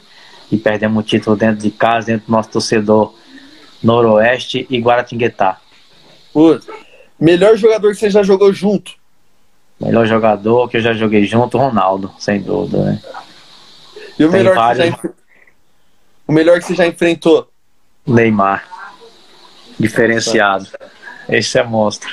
e 0.50 0.56
perdemos 0.56 1.02
o 1.02 1.06
título 1.06 1.36
dentro 1.36 1.62
de 1.62 1.70
casa, 1.70 2.06
dentro 2.06 2.26
do 2.26 2.32
nosso 2.32 2.50
torcedor 2.50 3.14
Noroeste 3.82 4.66
e 4.70 4.78
Guaratinguetá. 4.78 5.60
Putz. 6.32 6.66
Melhor 7.18 7.56
jogador 7.56 7.92
que 7.92 7.98
você 7.98 8.10
já 8.10 8.22
jogou 8.22 8.52
junto? 8.52 8.92
Melhor 9.80 10.06
jogador 10.06 10.68
que 10.68 10.76
eu 10.76 10.80
já 10.80 10.92
joguei 10.92 11.24
junto, 11.24 11.58
Ronaldo, 11.58 12.12
sem 12.18 12.40
dúvida, 12.40 12.84
né? 12.84 13.02
E 14.18 14.24
o 14.24 14.30
melhor, 14.30 14.54
vários... 14.54 14.94
que 14.96 15.02
já, 15.02 15.14
o 16.26 16.32
melhor 16.32 16.58
que 16.58 16.66
você 16.66 16.74
já 16.74 16.86
enfrentou? 16.86 17.48
Neymar. 18.06 18.66
Diferenciado. 19.78 20.68
Esse 21.28 21.58
é 21.58 21.62
monstro. 21.62 22.08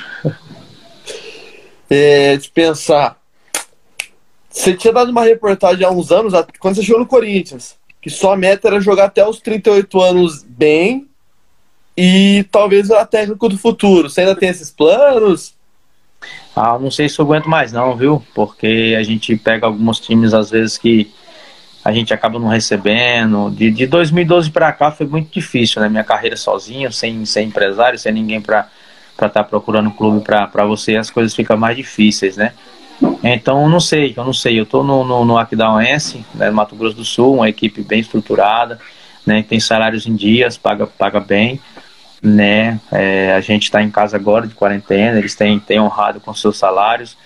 É, 1.88 2.36
de 2.36 2.48
pensar. 2.50 3.20
Você 4.48 4.74
tinha 4.74 4.92
dado 4.92 5.10
uma 5.10 5.22
reportagem 5.22 5.84
há 5.84 5.90
uns 5.90 6.10
anos, 6.10 6.32
quando 6.58 6.76
você 6.76 6.82
chegou 6.82 7.00
no 7.00 7.06
Corinthians, 7.06 7.76
que 8.06 8.10
sua 8.10 8.36
meta 8.36 8.68
era 8.68 8.80
jogar 8.80 9.06
até 9.06 9.28
os 9.28 9.40
38 9.40 10.00
anos 10.00 10.44
bem 10.44 11.08
e 11.96 12.46
talvez 12.52 12.88
a 12.92 13.04
técnico 13.04 13.48
do 13.48 13.58
futuro. 13.58 14.08
Você 14.08 14.20
ainda 14.20 14.36
tem 14.36 14.48
esses 14.48 14.70
planos? 14.70 15.56
Ah, 16.54 16.78
não 16.78 16.88
sei 16.88 17.08
se 17.08 17.18
eu 17.18 17.24
aguento 17.24 17.48
mais 17.48 17.72
não, 17.72 17.96
viu? 17.96 18.24
Porque 18.32 18.94
a 18.96 19.02
gente 19.02 19.34
pega 19.34 19.66
alguns 19.66 19.98
times 19.98 20.32
às 20.32 20.52
vezes 20.52 20.78
que 20.78 21.12
a 21.84 21.90
gente 21.90 22.14
acaba 22.14 22.38
não 22.38 22.46
recebendo. 22.46 23.50
De, 23.50 23.72
de 23.72 23.88
2012 23.88 24.52
para 24.52 24.72
cá 24.72 24.92
foi 24.92 25.08
muito 25.08 25.32
difícil, 25.32 25.82
né? 25.82 25.88
Minha 25.88 26.04
carreira 26.04 26.36
sozinho, 26.36 26.92
sem, 26.92 27.26
sem 27.26 27.48
empresário, 27.48 27.98
sem 27.98 28.12
ninguém 28.12 28.40
para 28.40 28.68
estar 29.14 29.30
tá 29.30 29.42
procurando 29.42 29.90
clube 29.90 30.20
para 30.24 30.64
você, 30.64 30.94
as 30.94 31.10
coisas 31.10 31.34
ficam 31.34 31.56
mais 31.56 31.76
difíceis, 31.76 32.36
né? 32.36 32.52
Então, 33.22 33.68
não 33.68 33.80
sei, 33.80 34.14
eu 34.16 34.24
não 34.24 34.32
sei. 34.32 34.58
Eu 34.58 34.66
tô 34.66 34.82
no, 34.82 35.04
no, 35.04 35.24
no 35.24 35.38
Aquidauense, 35.38 36.24
né, 36.34 36.50
Mato 36.50 36.76
Grosso 36.76 36.96
do 36.96 37.04
Sul, 37.04 37.36
uma 37.36 37.48
equipe 37.48 37.82
bem 37.82 38.00
estruturada, 38.00 38.78
né? 39.26 39.44
Tem 39.46 39.60
salários 39.60 40.06
em 40.06 40.14
dias, 40.14 40.56
paga, 40.56 40.86
paga 40.86 41.20
bem 41.20 41.60
né? 42.22 42.80
É, 42.90 43.34
a 43.34 43.40
gente 43.40 43.64
está 43.64 43.82
em 43.82 43.90
casa 43.90 44.16
agora 44.16 44.46
de 44.46 44.54
quarentena, 44.54 45.18
eles 45.18 45.34
têm, 45.34 45.58
têm 45.58 45.80
honrado 45.80 46.20
com 46.20 46.34
seus 46.34 46.58
salários, 46.58 47.16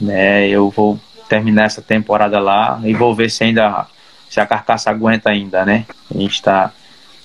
né? 0.00 0.48
Eu 0.48 0.70
vou 0.70 0.98
terminar 1.28 1.64
essa 1.64 1.82
temporada 1.82 2.38
lá 2.38 2.80
e 2.84 2.94
vou 2.94 3.14
ver 3.14 3.30
se 3.30 3.44
ainda 3.44 3.86
se 4.28 4.40
a 4.40 4.46
carcaça 4.46 4.90
aguenta 4.90 5.30
ainda, 5.30 5.64
né? 5.64 5.86
A 6.14 6.18
gente 6.18 6.34
está 6.34 6.72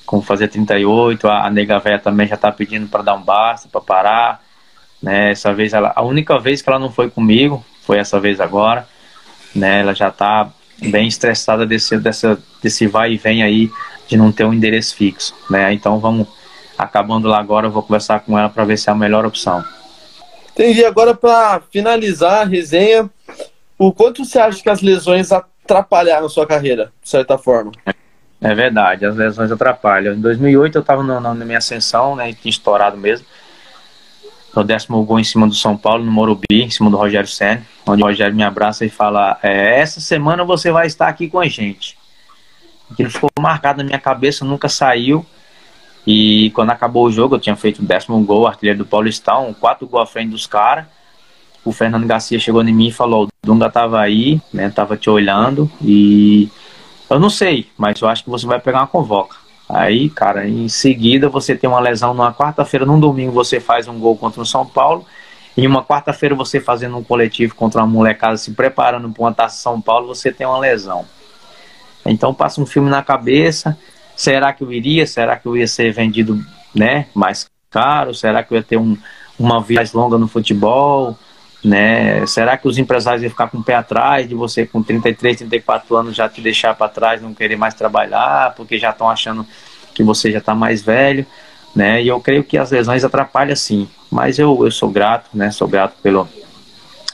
com 0.06 0.22
fazer 0.22 0.48
38, 0.48 1.28
a, 1.28 1.46
a 1.46 1.50
nega 1.50 1.80
véia 1.80 2.00
também 2.00 2.28
já 2.28 2.36
está 2.36 2.52
pedindo 2.52 2.88
para 2.88 3.04
dar 3.04 3.16
um 3.16 3.22
basta, 3.22 3.70
para 3.70 3.82
parar, 3.82 4.44
né? 5.02 5.32
Essa 5.32 5.54
vez 5.54 5.74
ela, 5.74 5.92
a 5.96 6.02
única 6.02 6.40
vez 6.40 6.62
que 6.62 6.70
ela 6.70 6.80
não 6.80 6.92
foi 6.92 7.10
comigo 7.10 7.64
foi 7.86 7.98
essa 7.98 8.20
vez 8.20 8.40
agora, 8.40 8.88
né? 9.56 9.82
Ela 9.82 9.94
já 9.94 10.10
está 10.10 10.50
bem 10.80 11.08
estressada 11.08 11.66
desse 11.66 11.98
dessa 11.98 12.38
desse 12.62 12.88
vai 12.88 13.14
e 13.14 13.18
vem 13.18 13.44
aí 13.44 13.72
de 14.08 14.18
não 14.18 14.32
ter 14.32 14.46
um 14.46 14.54
endereço 14.54 14.96
fixo, 14.96 15.36
né? 15.50 15.74
Então 15.74 16.00
vamos 16.00 16.28
acabando 16.78 17.28
lá 17.28 17.40
agora, 17.40 17.68
eu 17.68 17.72
vou 17.72 17.84
conversar 17.84 18.20
com 18.22 18.38
ela 18.38 18.50
para 18.50 18.66
ver 18.66 18.78
se 18.78 18.90
é 18.90 18.92
a 18.92 18.96
melhor 18.96 19.26
opção. 19.26 19.64
Entendi. 20.52 20.86
Agora, 20.86 21.16
para 21.16 21.62
finalizar 21.72 22.42
a 22.42 22.46
resenha, 22.46 23.10
o 23.78 23.92
quanto 23.92 24.24
você 24.24 24.40
acha 24.40 24.62
que 24.62 24.70
as 24.70 24.82
lesões 24.82 25.32
atrapalharam 25.32 26.28
a 26.28 26.30
sua 26.30 26.46
carreira, 26.46 26.92
de 27.02 27.10
certa 27.10 27.38
forma? 27.38 27.72
É 28.40 28.54
verdade, 28.54 29.06
as 29.06 29.16
lesões 29.16 29.52
atrapalham. 29.52 30.14
Em 30.14 30.22
2008 30.22 30.78
eu 30.78 30.82
estava 30.82 31.02
na 31.02 31.34
minha 31.34 31.58
ascensão, 31.58 32.16
né, 32.16 32.34
tinha 32.34 32.50
estourado 32.52 32.98
mesmo. 32.98 33.26
No 34.56 34.64
décimo 34.64 35.04
gol 35.04 35.20
em 35.20 35.24
cima 35.24 35.48
do 35.48 35.56
São 35.56 35.76
Paulo, 35.76 36.04
no 36.04 36.12
Morumbi, 36.12 36.46
em 36.52 36.70
cima 36.70 36.90
do 36.90 36.98
Rogério 36.98 37.28
Senna, 37.28 37.66
onde 37.88 38.04
o 38.04 38.06
Rogério 38.06 38.36
me 38.36 38.44
abraça 38.44 38.86
e 38.86 38.90
fala: 38.90 39.38
é, 39.42 39.80
Essa 39.80 40.00
semana 40.00 40.44
você 40.44 40.72
vai 40.72 40.86
estar 40.86 41.08
aqui 41.08 41.28
com 41.28 41.40
a 41.40 41.48
gente. 41.48 41.98
Aquilo 42.92 43.10
ficou 43.10 43.30
marcado 43.40 43.80
na 43.80 43.84
minha 43.84 44.00
cabeça, 44.00 44.46
nunca 44.46 44.70
saiu. 44.70 45.26
E 46.06 46.52
quando 46.54 46.70
acabou 46.70 47.06
o 47.06 47.12
jogo, 47.12 47.36
eu 47.36 47.40
tinha 47.40 47.56
feito 47.56 47.80
o 47.80 47.86
décimo 47.86 48.20
gol, 48.24 48.46
artilheiro 48.46 48.80
do 48.80 48.86
Paulistão, 48.86 49.54
quatro 49.54 49.88
gols 49.88 50.04
à 50.04 50.06
frente 50.06 50.32
dos 50.32 50.46
caras. 50.46 50.86
O 51.66 51.72
Fernando 51.72 52.06
Garcia 52.06 52.38
chegou 52.40 52.62
em 52.62 52.74
mim 52.74 52.90
e 52.90 52.92
falou: 52.92 53.26
o 53.26 53.28
Dunga 53.44 53.70
tava 53.70 54.00
aí, 54.00 54.40
né? 54.54 54.70
Tava 54.70 54.98
te 54.98 55.10
olhando 55.10 55.72
e 55.82 56.50
eu 57.10 57.20
não 57.20 57.30
sei, 57.30 57.70
mas 57.78 58.02
eu 58.02 58.08
acho 58.08 58.24
que 58.24 58.30
você 58.30 58.46
vai 58.46 58.60
pegar 58.60 58.80
uma 58.80 58.88
convoca. 58.88 59.38
Aí, 59.68 60.10
cara, 60.10 60.48
em 60.48 60.68
seguida 60.68 61.30
você 61.30 61.56
tem 61.56 61.70
uma 61.70 61.80
lesão 61.80 62.14
numa 62.14 62.34
quarta-feira, 62.34 62.86
num 62.86 63.00
domingo 63.00 63.32
você 63.32 63.60
faz 63.60 63.88
um 63.88 63.98
gol 63.98 64.18
contra 64.18 64.42
o 64.42 64.46
São 64.46 64.66
Paulo. 64.66 65.06
E 65.56 65.68
uma 65.68 65.84
quarta-feira 65.84 66.34
você 66.34 66.60
fazendo 66.60 66.98
um 66.98 67.04
coletivo 67.04 67.56
contra 67.56 67.82
uma 67.82 67.88
molecada 67.88 68.38
se 68.38 68.52
preparando 68.52 69.10
para 69.10 69.24
uma 69.24 69.34
taça 69.34 69.62
São 69.62 69.80
Paulo, 69.80 70.08
você 70.08 70.32
tem 70.32 70.46
uma 70.46 70.58
lesão. 70.58 71.06
Então 72.06 72.34
passa 72.34 72.60
um 72.60 72.66
filme 72.66 72.90
na 72.90 73.02
cabeça, 73.02 73.78
Será 74.16 74.54
que 74.54 74.64
eu 74.64 74.72
iria? 74.72 75.06
Será 75.08 75.38
que 75.38 75.48
eu 75.48 75.58
ia 75.58 75.68
ser 75.68 75.92
vendido 75.92 76.44
né, 76.74 77.08
mais 77.14 77.50
caro? 77.70 78.14
Será 78.14 78.44
que 78.44 78.54
eu 78.54 78.58
ia 78.58 78.64
ter 78.64 78.78
um, 78.78 78.98
uma 79.38 79.62
vida 79.62 79.80
mais 79.80 79.94
longa 79.94 80.18
no 80.18 80.28
futebol? 80.28 81.18
Né? 81.64 82.26
Será 82.26 82.58
que 82.58 82.68
os 82.68 82.78
empresários 82.78 83.24
iam 83.24 83.30
ficar 83.30 83.48
com 83.48 83.60
o 83.60 83.64
pé 83.64 83.76
atrás 83.76 84.28
de 84.28 84.36
você 84.36 84.66
com 84.66 84.84
33, 84.84 85.38
34 85.38 85.96
anos 85.96 86.16
já 86.16 86.28
te 86.28 86.42
deixar 86.42 86.76
para 86.76 86.90
trás, 86.90 87.22
não 87.22 87.34
querer 87.34 87.56
mais 87.56 87.74
trabalhar, 87.74 88.54
porque 88.56 88.78
já 88.78 88.90
estão 88.90 89.10
achando 89.10 89.48
que 89.94 90.04
você 90.04 90.32
já 90.32 90.40
está 90.40 90.54
mais 90.54 90.82
velho, 90.82 91.26
né? 91.74 92.04
E 92.04 92.08
eu 92.08 92.20
creio 92.20 92.44
que 92.44 92.58
as 92.58 92.72
lesões 92.72 93.06
atrapalham 93.06 93.56
sim, 93.56 93.88
mas 94.12 94.38
eu, 94.38 94.66
eu 94.66 94.72
sou 94.72 94.90
grato, 94.90 95.30
né? 95.34 95.52
Sou 95.52 95.68
grato 95.68 95.96
pelo 96.02 96.28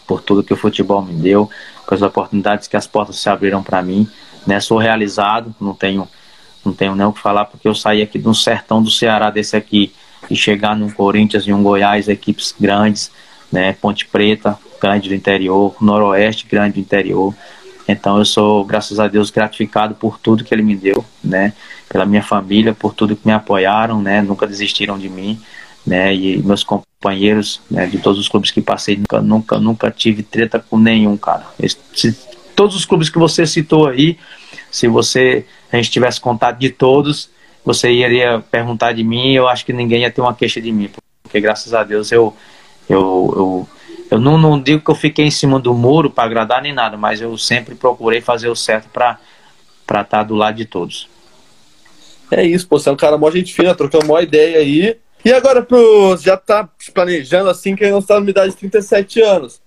por 0.08 0.22
tudo 0.24 0.44
que 0.44 0.54
o 0.54 0.58
futebol 0.58 1.04
me 1.04 1.14
deu, 1.14 1.48
pelas 1.88 2.02
oportunidades 2.02 2.68
que 2.68 2.76
as 2.76 2.88
portas 2.88 3.20
se 3.20 3.30
abriram 3.30 3.62
para 3.62 3.84
mim, 3.84 4.10
né? 4.48 4.60
Sou 4.60 4.80
realizado, 4.80 5.54
não 5.62 5.76
tenho 5.76 6.08
não 6.66 6.74
tenho 6.74 6.96
nem 6.96 7.06
o 7.06 7.14
que 7.14 7.22
falar 7.22 7.46
porque 7.46 7.68
eu 7.68 7.76
saí 7.76 8.02
aqui 8.02 8.18
de 8.18 8.28
um 8.28 8.34
sertão 8.34 8.82
do 8.82 8.90
Ceará 8.90 9.30
desse 9.30 9.56
aqui 9.56 9.94
e 10.30 10.36
chegar 10.36 10.76
num 10.76 10.90
Corinthians 10.90 11.44
e 11.46 11.54
um 11.54 11.64
Goiás, 11.64 12.10
equipes 12.10 12.54
grandes, 12.60 13.12
né? 13.52 13.74
Ponte 13.74 14.06
Preta, 14.06 14.58
grande 14.82 15.10
do 15.10 15.16
interior, 15.16 15.76
Noroeste, 15.82 16.48
grande 16.48 16.76
do 16.76 16.80
interior. 16.80 17.34
Então 17.88 18.20
eu 18.20 18.26
sou, 18.26 18.64
graças 18.64 19.00
a 19.00 19.08
Deus, 19.08 19.32
gratificado 19.32 19.96
por 19.96 20.20
tudo 20.20 20.44
que 20.44 20.54
ele 20.54 20.62
me 20.62 20.76
deu, 20.76 21.04
né? 21.24 21.54
Pela 21.88 22.06
minha 22.06 22.22
família, 22.22 22.74
por 22.74 22.94
tudo 22.94 23.16
que 23.16 23.26
me 23.26 23.34
apoiaram, 23.34 24.02
né? 24.02 24.22
Nunca 24.22 24.46
desistiram 24.46 24.98
de 24.98 25.10
mim, 25.10 25.40
né? 25.86 26.14
E 26.14 26.38
meus 26.38 26.64
companheiros, 26.64 27.62
né? 27.70 27.88
De 27.88 27.98
todos 27.98 28.20
os 28.20 28.30
clubes 28.30 28.52
que 28.52 28.62
passei, 28.62 28.96
nunca, 28.96 29.22
nunca, 29.22 29.60
nunca 29.60 29.92
tive 29.92 30.22
treta 30.22 30.60
com 30.60 30.78
nenhum, 30.78 31.18
cara. 31.18 31.48
Se, 31.96 32.16
todos 32.56 32.76
os 32.76 32.86
clubes 32.86 33.10
que 33.10 33.18
você 33.18 33.48
citou 33.48 33.88
aí, 33.88 34.20
se 34.70 34.88
você 34.88 35.46
a 35.72 35.78
gente 35.78 35.90
tivesse 35.90 36.22
contato 36.22 36.60
de 36.60 36.70
todos, 36.70 37.30
você 37.66 37.92
iria 37.92 38.44
perguntar 38.52 38.94
de 38.94 39.04
mim, 39.04 39.34
eu 39.34 39.48
acho 39.48 39.66
que 39.66 39.74
ninguém 39.74 40.02
ia 40.02 40.12
ter 40.12 40.22
uma 40.22 40.34
queixa 40.34 40.62
de 40.62 40.72
mim, 40.72 40.90
porque 41.24 41.40
graças 41.40 41.74
a 41.74 41.84
Deus 41.84 42.12
eu 42.12 42.36
eu, 42.90 43.34
eu 43.36 43.70
eu 44.10 44.18
não, 44.18 44.38
não 44.38 44.60
digo 44.60 44.84
que 44.84 44.90
eu 44.90 44.96
fiquei 44.96 45.26
em 45.26 45.32
cima 45.32 45.60
do 45.60 45.74
muro 45.74 46.10
para 46.10 46.24
agradar 46.24 46.62
nem 46.62 46.74
nada, 46.74 46.98
mas 46.98 47.22
eu 47.22 47.38
sempre 47.38 47.76
procurei 47.76 48.22
fazer 48.22 48.50
o 48.50 48.56
certo 48.56 48.90
para 48.90 49.20
estar 49.88 50.04
tá 50.04 50.24
do 50.24 50.34
lado 50.34 50.56
de 50.56 50.66
todos. 50.66 51.08
É 52.32 52.44
isso, 52.44 52.68
pô, 52.68 52.80
você 52.80 52.90
é 52.90 52.92
um 52.92 52.98
cara 52.98 53.18
mó 53.18 53.30
gente 53.30 53.54
fina, 53.54 53.76
trocou 53.76 54.04
uma 54.04 54.22
ideia 54.22 54.60
aí. 54.60 54.98
E 55.24 55.32
agora, 55.32 55.62
pro, 55.62 56.18
já 56.18 56.38
tá 56.38 56.68
se 56.80 56.92
planejando 56.92 57.50
assim, 57.50 57.76
que 57.76 57.90
não 57.90 58.00
está 58.00 58.20
na 58.20 58.30
idade 58.30 58.54
de 58.54 58.58
37 58.58 59.22
anos. 59.22 59.62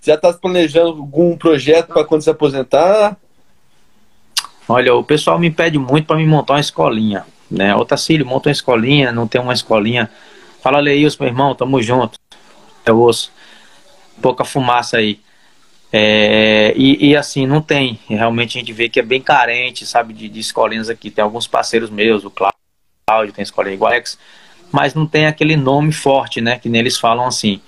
Já 0.00 0.14
está 0.14 0.32
se 0.32 0.40
planejando 0.40 0.88
algum 0.88 1.36
projeto 1.36 1.88
para 1.88 2.04
quando 2.04 2.22
se 2.22 2.30
aposentar? 2.30 3.16
Olha, 4.68 4.94
o 4.94 5.02
pessoal 5.02 5.38
me 5.38 5.50
pede 5.50 5.78
muito 5.78 6.06
para 6.06 6.16
me 6.16 6.26
montar 6.26 6.54
uma 6.54 6.60
escolinha, 6.60 7.24
né? 7.50 7.74
Ô 7.74 7.84
Tacílio, 7.84 8.26
monta 8.26 8.48
uma 8.48 8.52
escolinha, 8.52 9.10
não 9.10 9.26
tem 9.26 9.40
uma 9.40 9.52
escolinha. 9.52 10.10
Fala, 10.62 10.78
Leils, 10.78 11.16
meu 11.16 11.28
irmão, 11.28 11.54
tamo 11.54 11.80
junto. 11.80 12.18
Eu 12.90 12.98
ouço 12.98 13.32
pouca 14.20 14.44
fumaça 14.44 14.98
aí. 14.98 15.20
É, 15.92 16.74
e, 16.76 17.10
e, 17.10 17.16
assim, 17.16 17.46
não 17.46 17.62
tem. 17.62 17.98
Realmente 18.08 18.58
a 18.58 18.60
gente 18.60 18.72
vê 18.72 18.88
que 18.88 19.00
é 19.00 19.02
bem 19.02 19.20
carente, 19.20 19.86
sabe, 19.86 20.12
de, 20.12 20.28
de 20.28 20.40
escolinhas 20.40 20.90
aqui. 20.90 21.10
Tem 21.10 21.22
alguns 21.22 21.46
parceiros 21.46 21.88
meus, 21.90 22.24
o 22.24 22.30
Cláudio 22.30 23.32
tem 23.34 23.42
escolinha 23.42 23.74
igual 23.74 23.90
Alex, 23.90 24.18
mas 24.70 24.94
não 24.94 25.06
tem 25.06 25.26
aquele 25.26 25.56
nome 25.56 25.92
forte, 25.92 26.40
né? 26.40 26.58
Que 26.58 26.68
neles 26.68 26.98
falam 26.98 27.26
assim. 27.26 27.60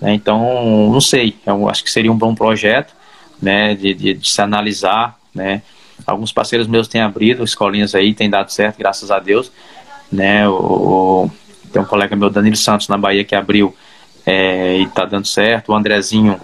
Né, 0.00 0.14
então, 0.14 0.90
não 0.90 1.00
sei. 1.00 1.36
Eu 1.44 1.68
acho 1.68 1.82
que 1.82 1.90
seria 1.90 2.12
um 2.12 2.16
bom 2.16 2.34
projeto, 2.34 2.94
né? 3.42 3.74
De, 3.74 3.92
de, 3.92 4.14
de 4.14 4.28
se 4.30 4.40
analisar, 4.40 5.18
né? 5.34 5.62
Alguns 6.06 6.32
parceiros 6.32 6.66
meus 6.66 6.86
têm 6.86 7.00
abrido 7.00 7.44
escolinhas 7.44 7.94
aí, 7.94 8.14
tem 8.14 8.28
dado 8.28 8.50
certo, 8.50 8.78
graças 8.78 9.10
a 9.10 9.18
Deus. 9.18 9.50
Né? 10.10 10.46
O, 10.48 11.30
tem 11.72 11.80
um 11.80 11.84
colega 11.84 12.14
meu, 12.14 12.30
Danilo 12.30 12.56
Santos, 12.56 12.88
na 12.88 12.98
Bahia, 12.98 13.24
que 13.24 13.34
abriu 13.34 13.74
é, 14.26 14.78
e 14.78 14.88
tá 14.88 15.04
dando 15.04 15.26
certo. 15.26 15.72
O 15.72 15.74
Andrezinho 15.74 16.40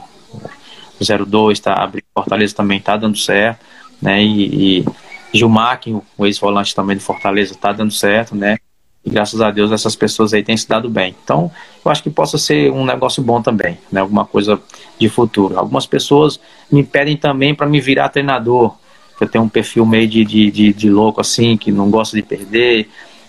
02 1.00 1.60
tá 1.60 1.74
abrindo 1.74 2.04
Fortaleza 2.14 2.54
também 2.54 2.80
tá 2.80 2.96
dando 2.96 3.16
certo, 3.16 3.64
né? 4.00 4.22
E, 4.22 4.80
e 4.80 4.84
Gilmar, 5.32 5.80
o 6.18 6.26
ex-volante 6.26 6.74
também 6.74 6.96
do 6.96 7.02
Fortaleza, 7.02 7.54
tá 7.54 7.72
dando 7.72 7.92
certo, 7.92 8.34
né? 8.34 8.58
E 9.04 9.08
graças 9.08 9.40
a 9.40 9.50
Deus 9.50 9.72
essas 9.72 9.96
pessoas 9.96 10.34
aí 10.34 10.42
têm 10.42 10.56
se 10.56 10.68
dado 10.68 10.90
bem. 10.90 11.14
Então, 11.24 11.50
eu 11.84 11.90
acho 11.90 12.02
que 12.02 12.10
possa 12.10 12.36
ser 12.36 12.70
um 12.70 12.84
negócio 12.84 13.22
bom 13.22 13.40
também, 13.40 13.78
né? 13.90 14.00
Alguma 14.00 14.26
coisa 14.26 14.60
de 14.98 15.08
futuro. 15.08 15.58
Algumas 15.58 15.86
pessoas 15.86 16.38
me 16.70 16.84
pedem 16.84 17.16
também 17.16 17.54
para 17.54 17.66
me 17.66 17.80
virar 17.80 18.10
treinador. 18.10 18.76
Eu 19.18 19.28
tenho 19.28 19.44
um 19.44 19.48
perfil 19.48 19.86
meio 19.86 20.08
de, 20.08 20.24
de, 20.24 20.50
de, 20.50 20.72
de 20.72 20.90
louco 20.90 21.20
assim, 21.20 21.56
que 21.56 21.70
não 21.70 21.90
gosta 21.90 22.16
de 22.16 22.22
perder, 22.22 22.88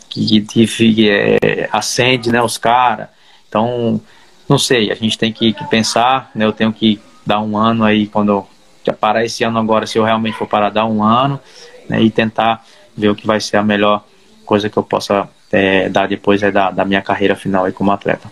que, 0.10 0.42
que, 0.42 0.68
que 0.68 1.10
é, 1.10 1.70
acende 1.72 2.32
né, 2.32 2.42
os 2.42 2.58
caras. 2.58 3.08
Então, 3.48 4.02
não 4.52 4.60
sei, 4.60 4.92
a 4.92 4.96
gente 4.96 5.18
tem 5.18 5.32
que, 5.32 5.54
que, 5.54 5.64
pensar, 5.70 6.30
né? 6.36 6.44
Eu 6.44 6.52
tenho 6.52 6.74
que 6.74 7.00
dar 7.26 7.40
um 7.40 7.58
ano 7.58 7.86
aí, 7.86 8.06
quando 8.06 8.46
eu 8.86 8.94
parar 9.00 9.24
esse 9.24 9.46
ano 9.46 9.58
agora, 9.58 9.88
se 9.88 9.98
eu 9.98 10.04
realmente 10.04 10.38
for 10.38 10.46
parar, 10.46 10.70
dar 10.70 10.86
um 10.86 11.02
ano, 11.02 11.40
né? 11.88 12.02
E 12.02 12.12
tentar 12.12 12.62
ver 12.96 13.08
o 13.08 13.16
que 13.16 13.26
vai 13.26 13.40
ser 13.40 13.56
a 13.56 13.64
melhor 13.64 14.04
coisa 14.46 14.70
que 14.70 14.76
eu 14.76 14.84
possa 14.84 15.30
é, 15.54 15.88
dar 15.88 16.10
depois 16.10 16.44
é 16.44 16.52
da, 16.52 16.70
da 16.70 16.84
minha 16.84 17.02
carreira 17.02 17.34
final 17.34 17.64
aí 17.64 17.72
como 17.72 17.94
atleta. 17.94 18.30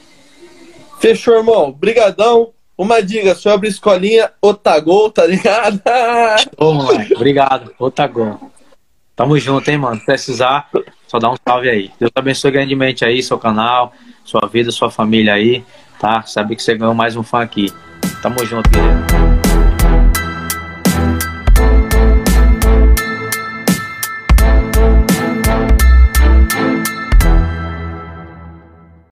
Fechou, 1.00 1.36
irmão. 1.36 1.72
Brigadão. 1.72 2.50
Uma 2.78 3.02
dica 3.02 3.34
sobre 3.34 3.70
escolinha 3.70 4.32
Otagol, 4.42 5.10
tá 5.12 5.26
ligado? 5.26 5.82
Ô, 6.58 6.74
moleque, 6.74 7.14
obrigado. 7.14 7.74
Otagol. 7.80 8.52
Tamo 9.16 9.38
junto, 9.40 9.70
hein, 9.70 9.78
mano. 9.78 10.02
Precisar, 10.06 10.70
só 11.08 11.18
dá 11.18 11.30
um 11.30 11.36
salve 11.48 11.70
aí. 11.70 11.92
Deus 11.98 12.12
abençoe 12.14 12.52
grandemente 12.52 13.06
aí 13.06 13.24
seu 13.24 13.38
canal, 13.38 13.94
sua 14.26 14.48
vida, 14.48 14.70
sua 14.72 14.92
família 14.92 15.34
aí 15.34 15.64
tá? 16.00 16.24
Sabe 16.24 16.56
que 16.56 16.64
você 16.64 16.76
ganhou 16.76 16.94
mais 16.94 17.16
um 17.16 17.24
fã 17.24 17.42
aqui. 17.42 17.72
Tamo 18.22 18.44
junto, 18.46 18.70
guerreiro. 18.70 19.29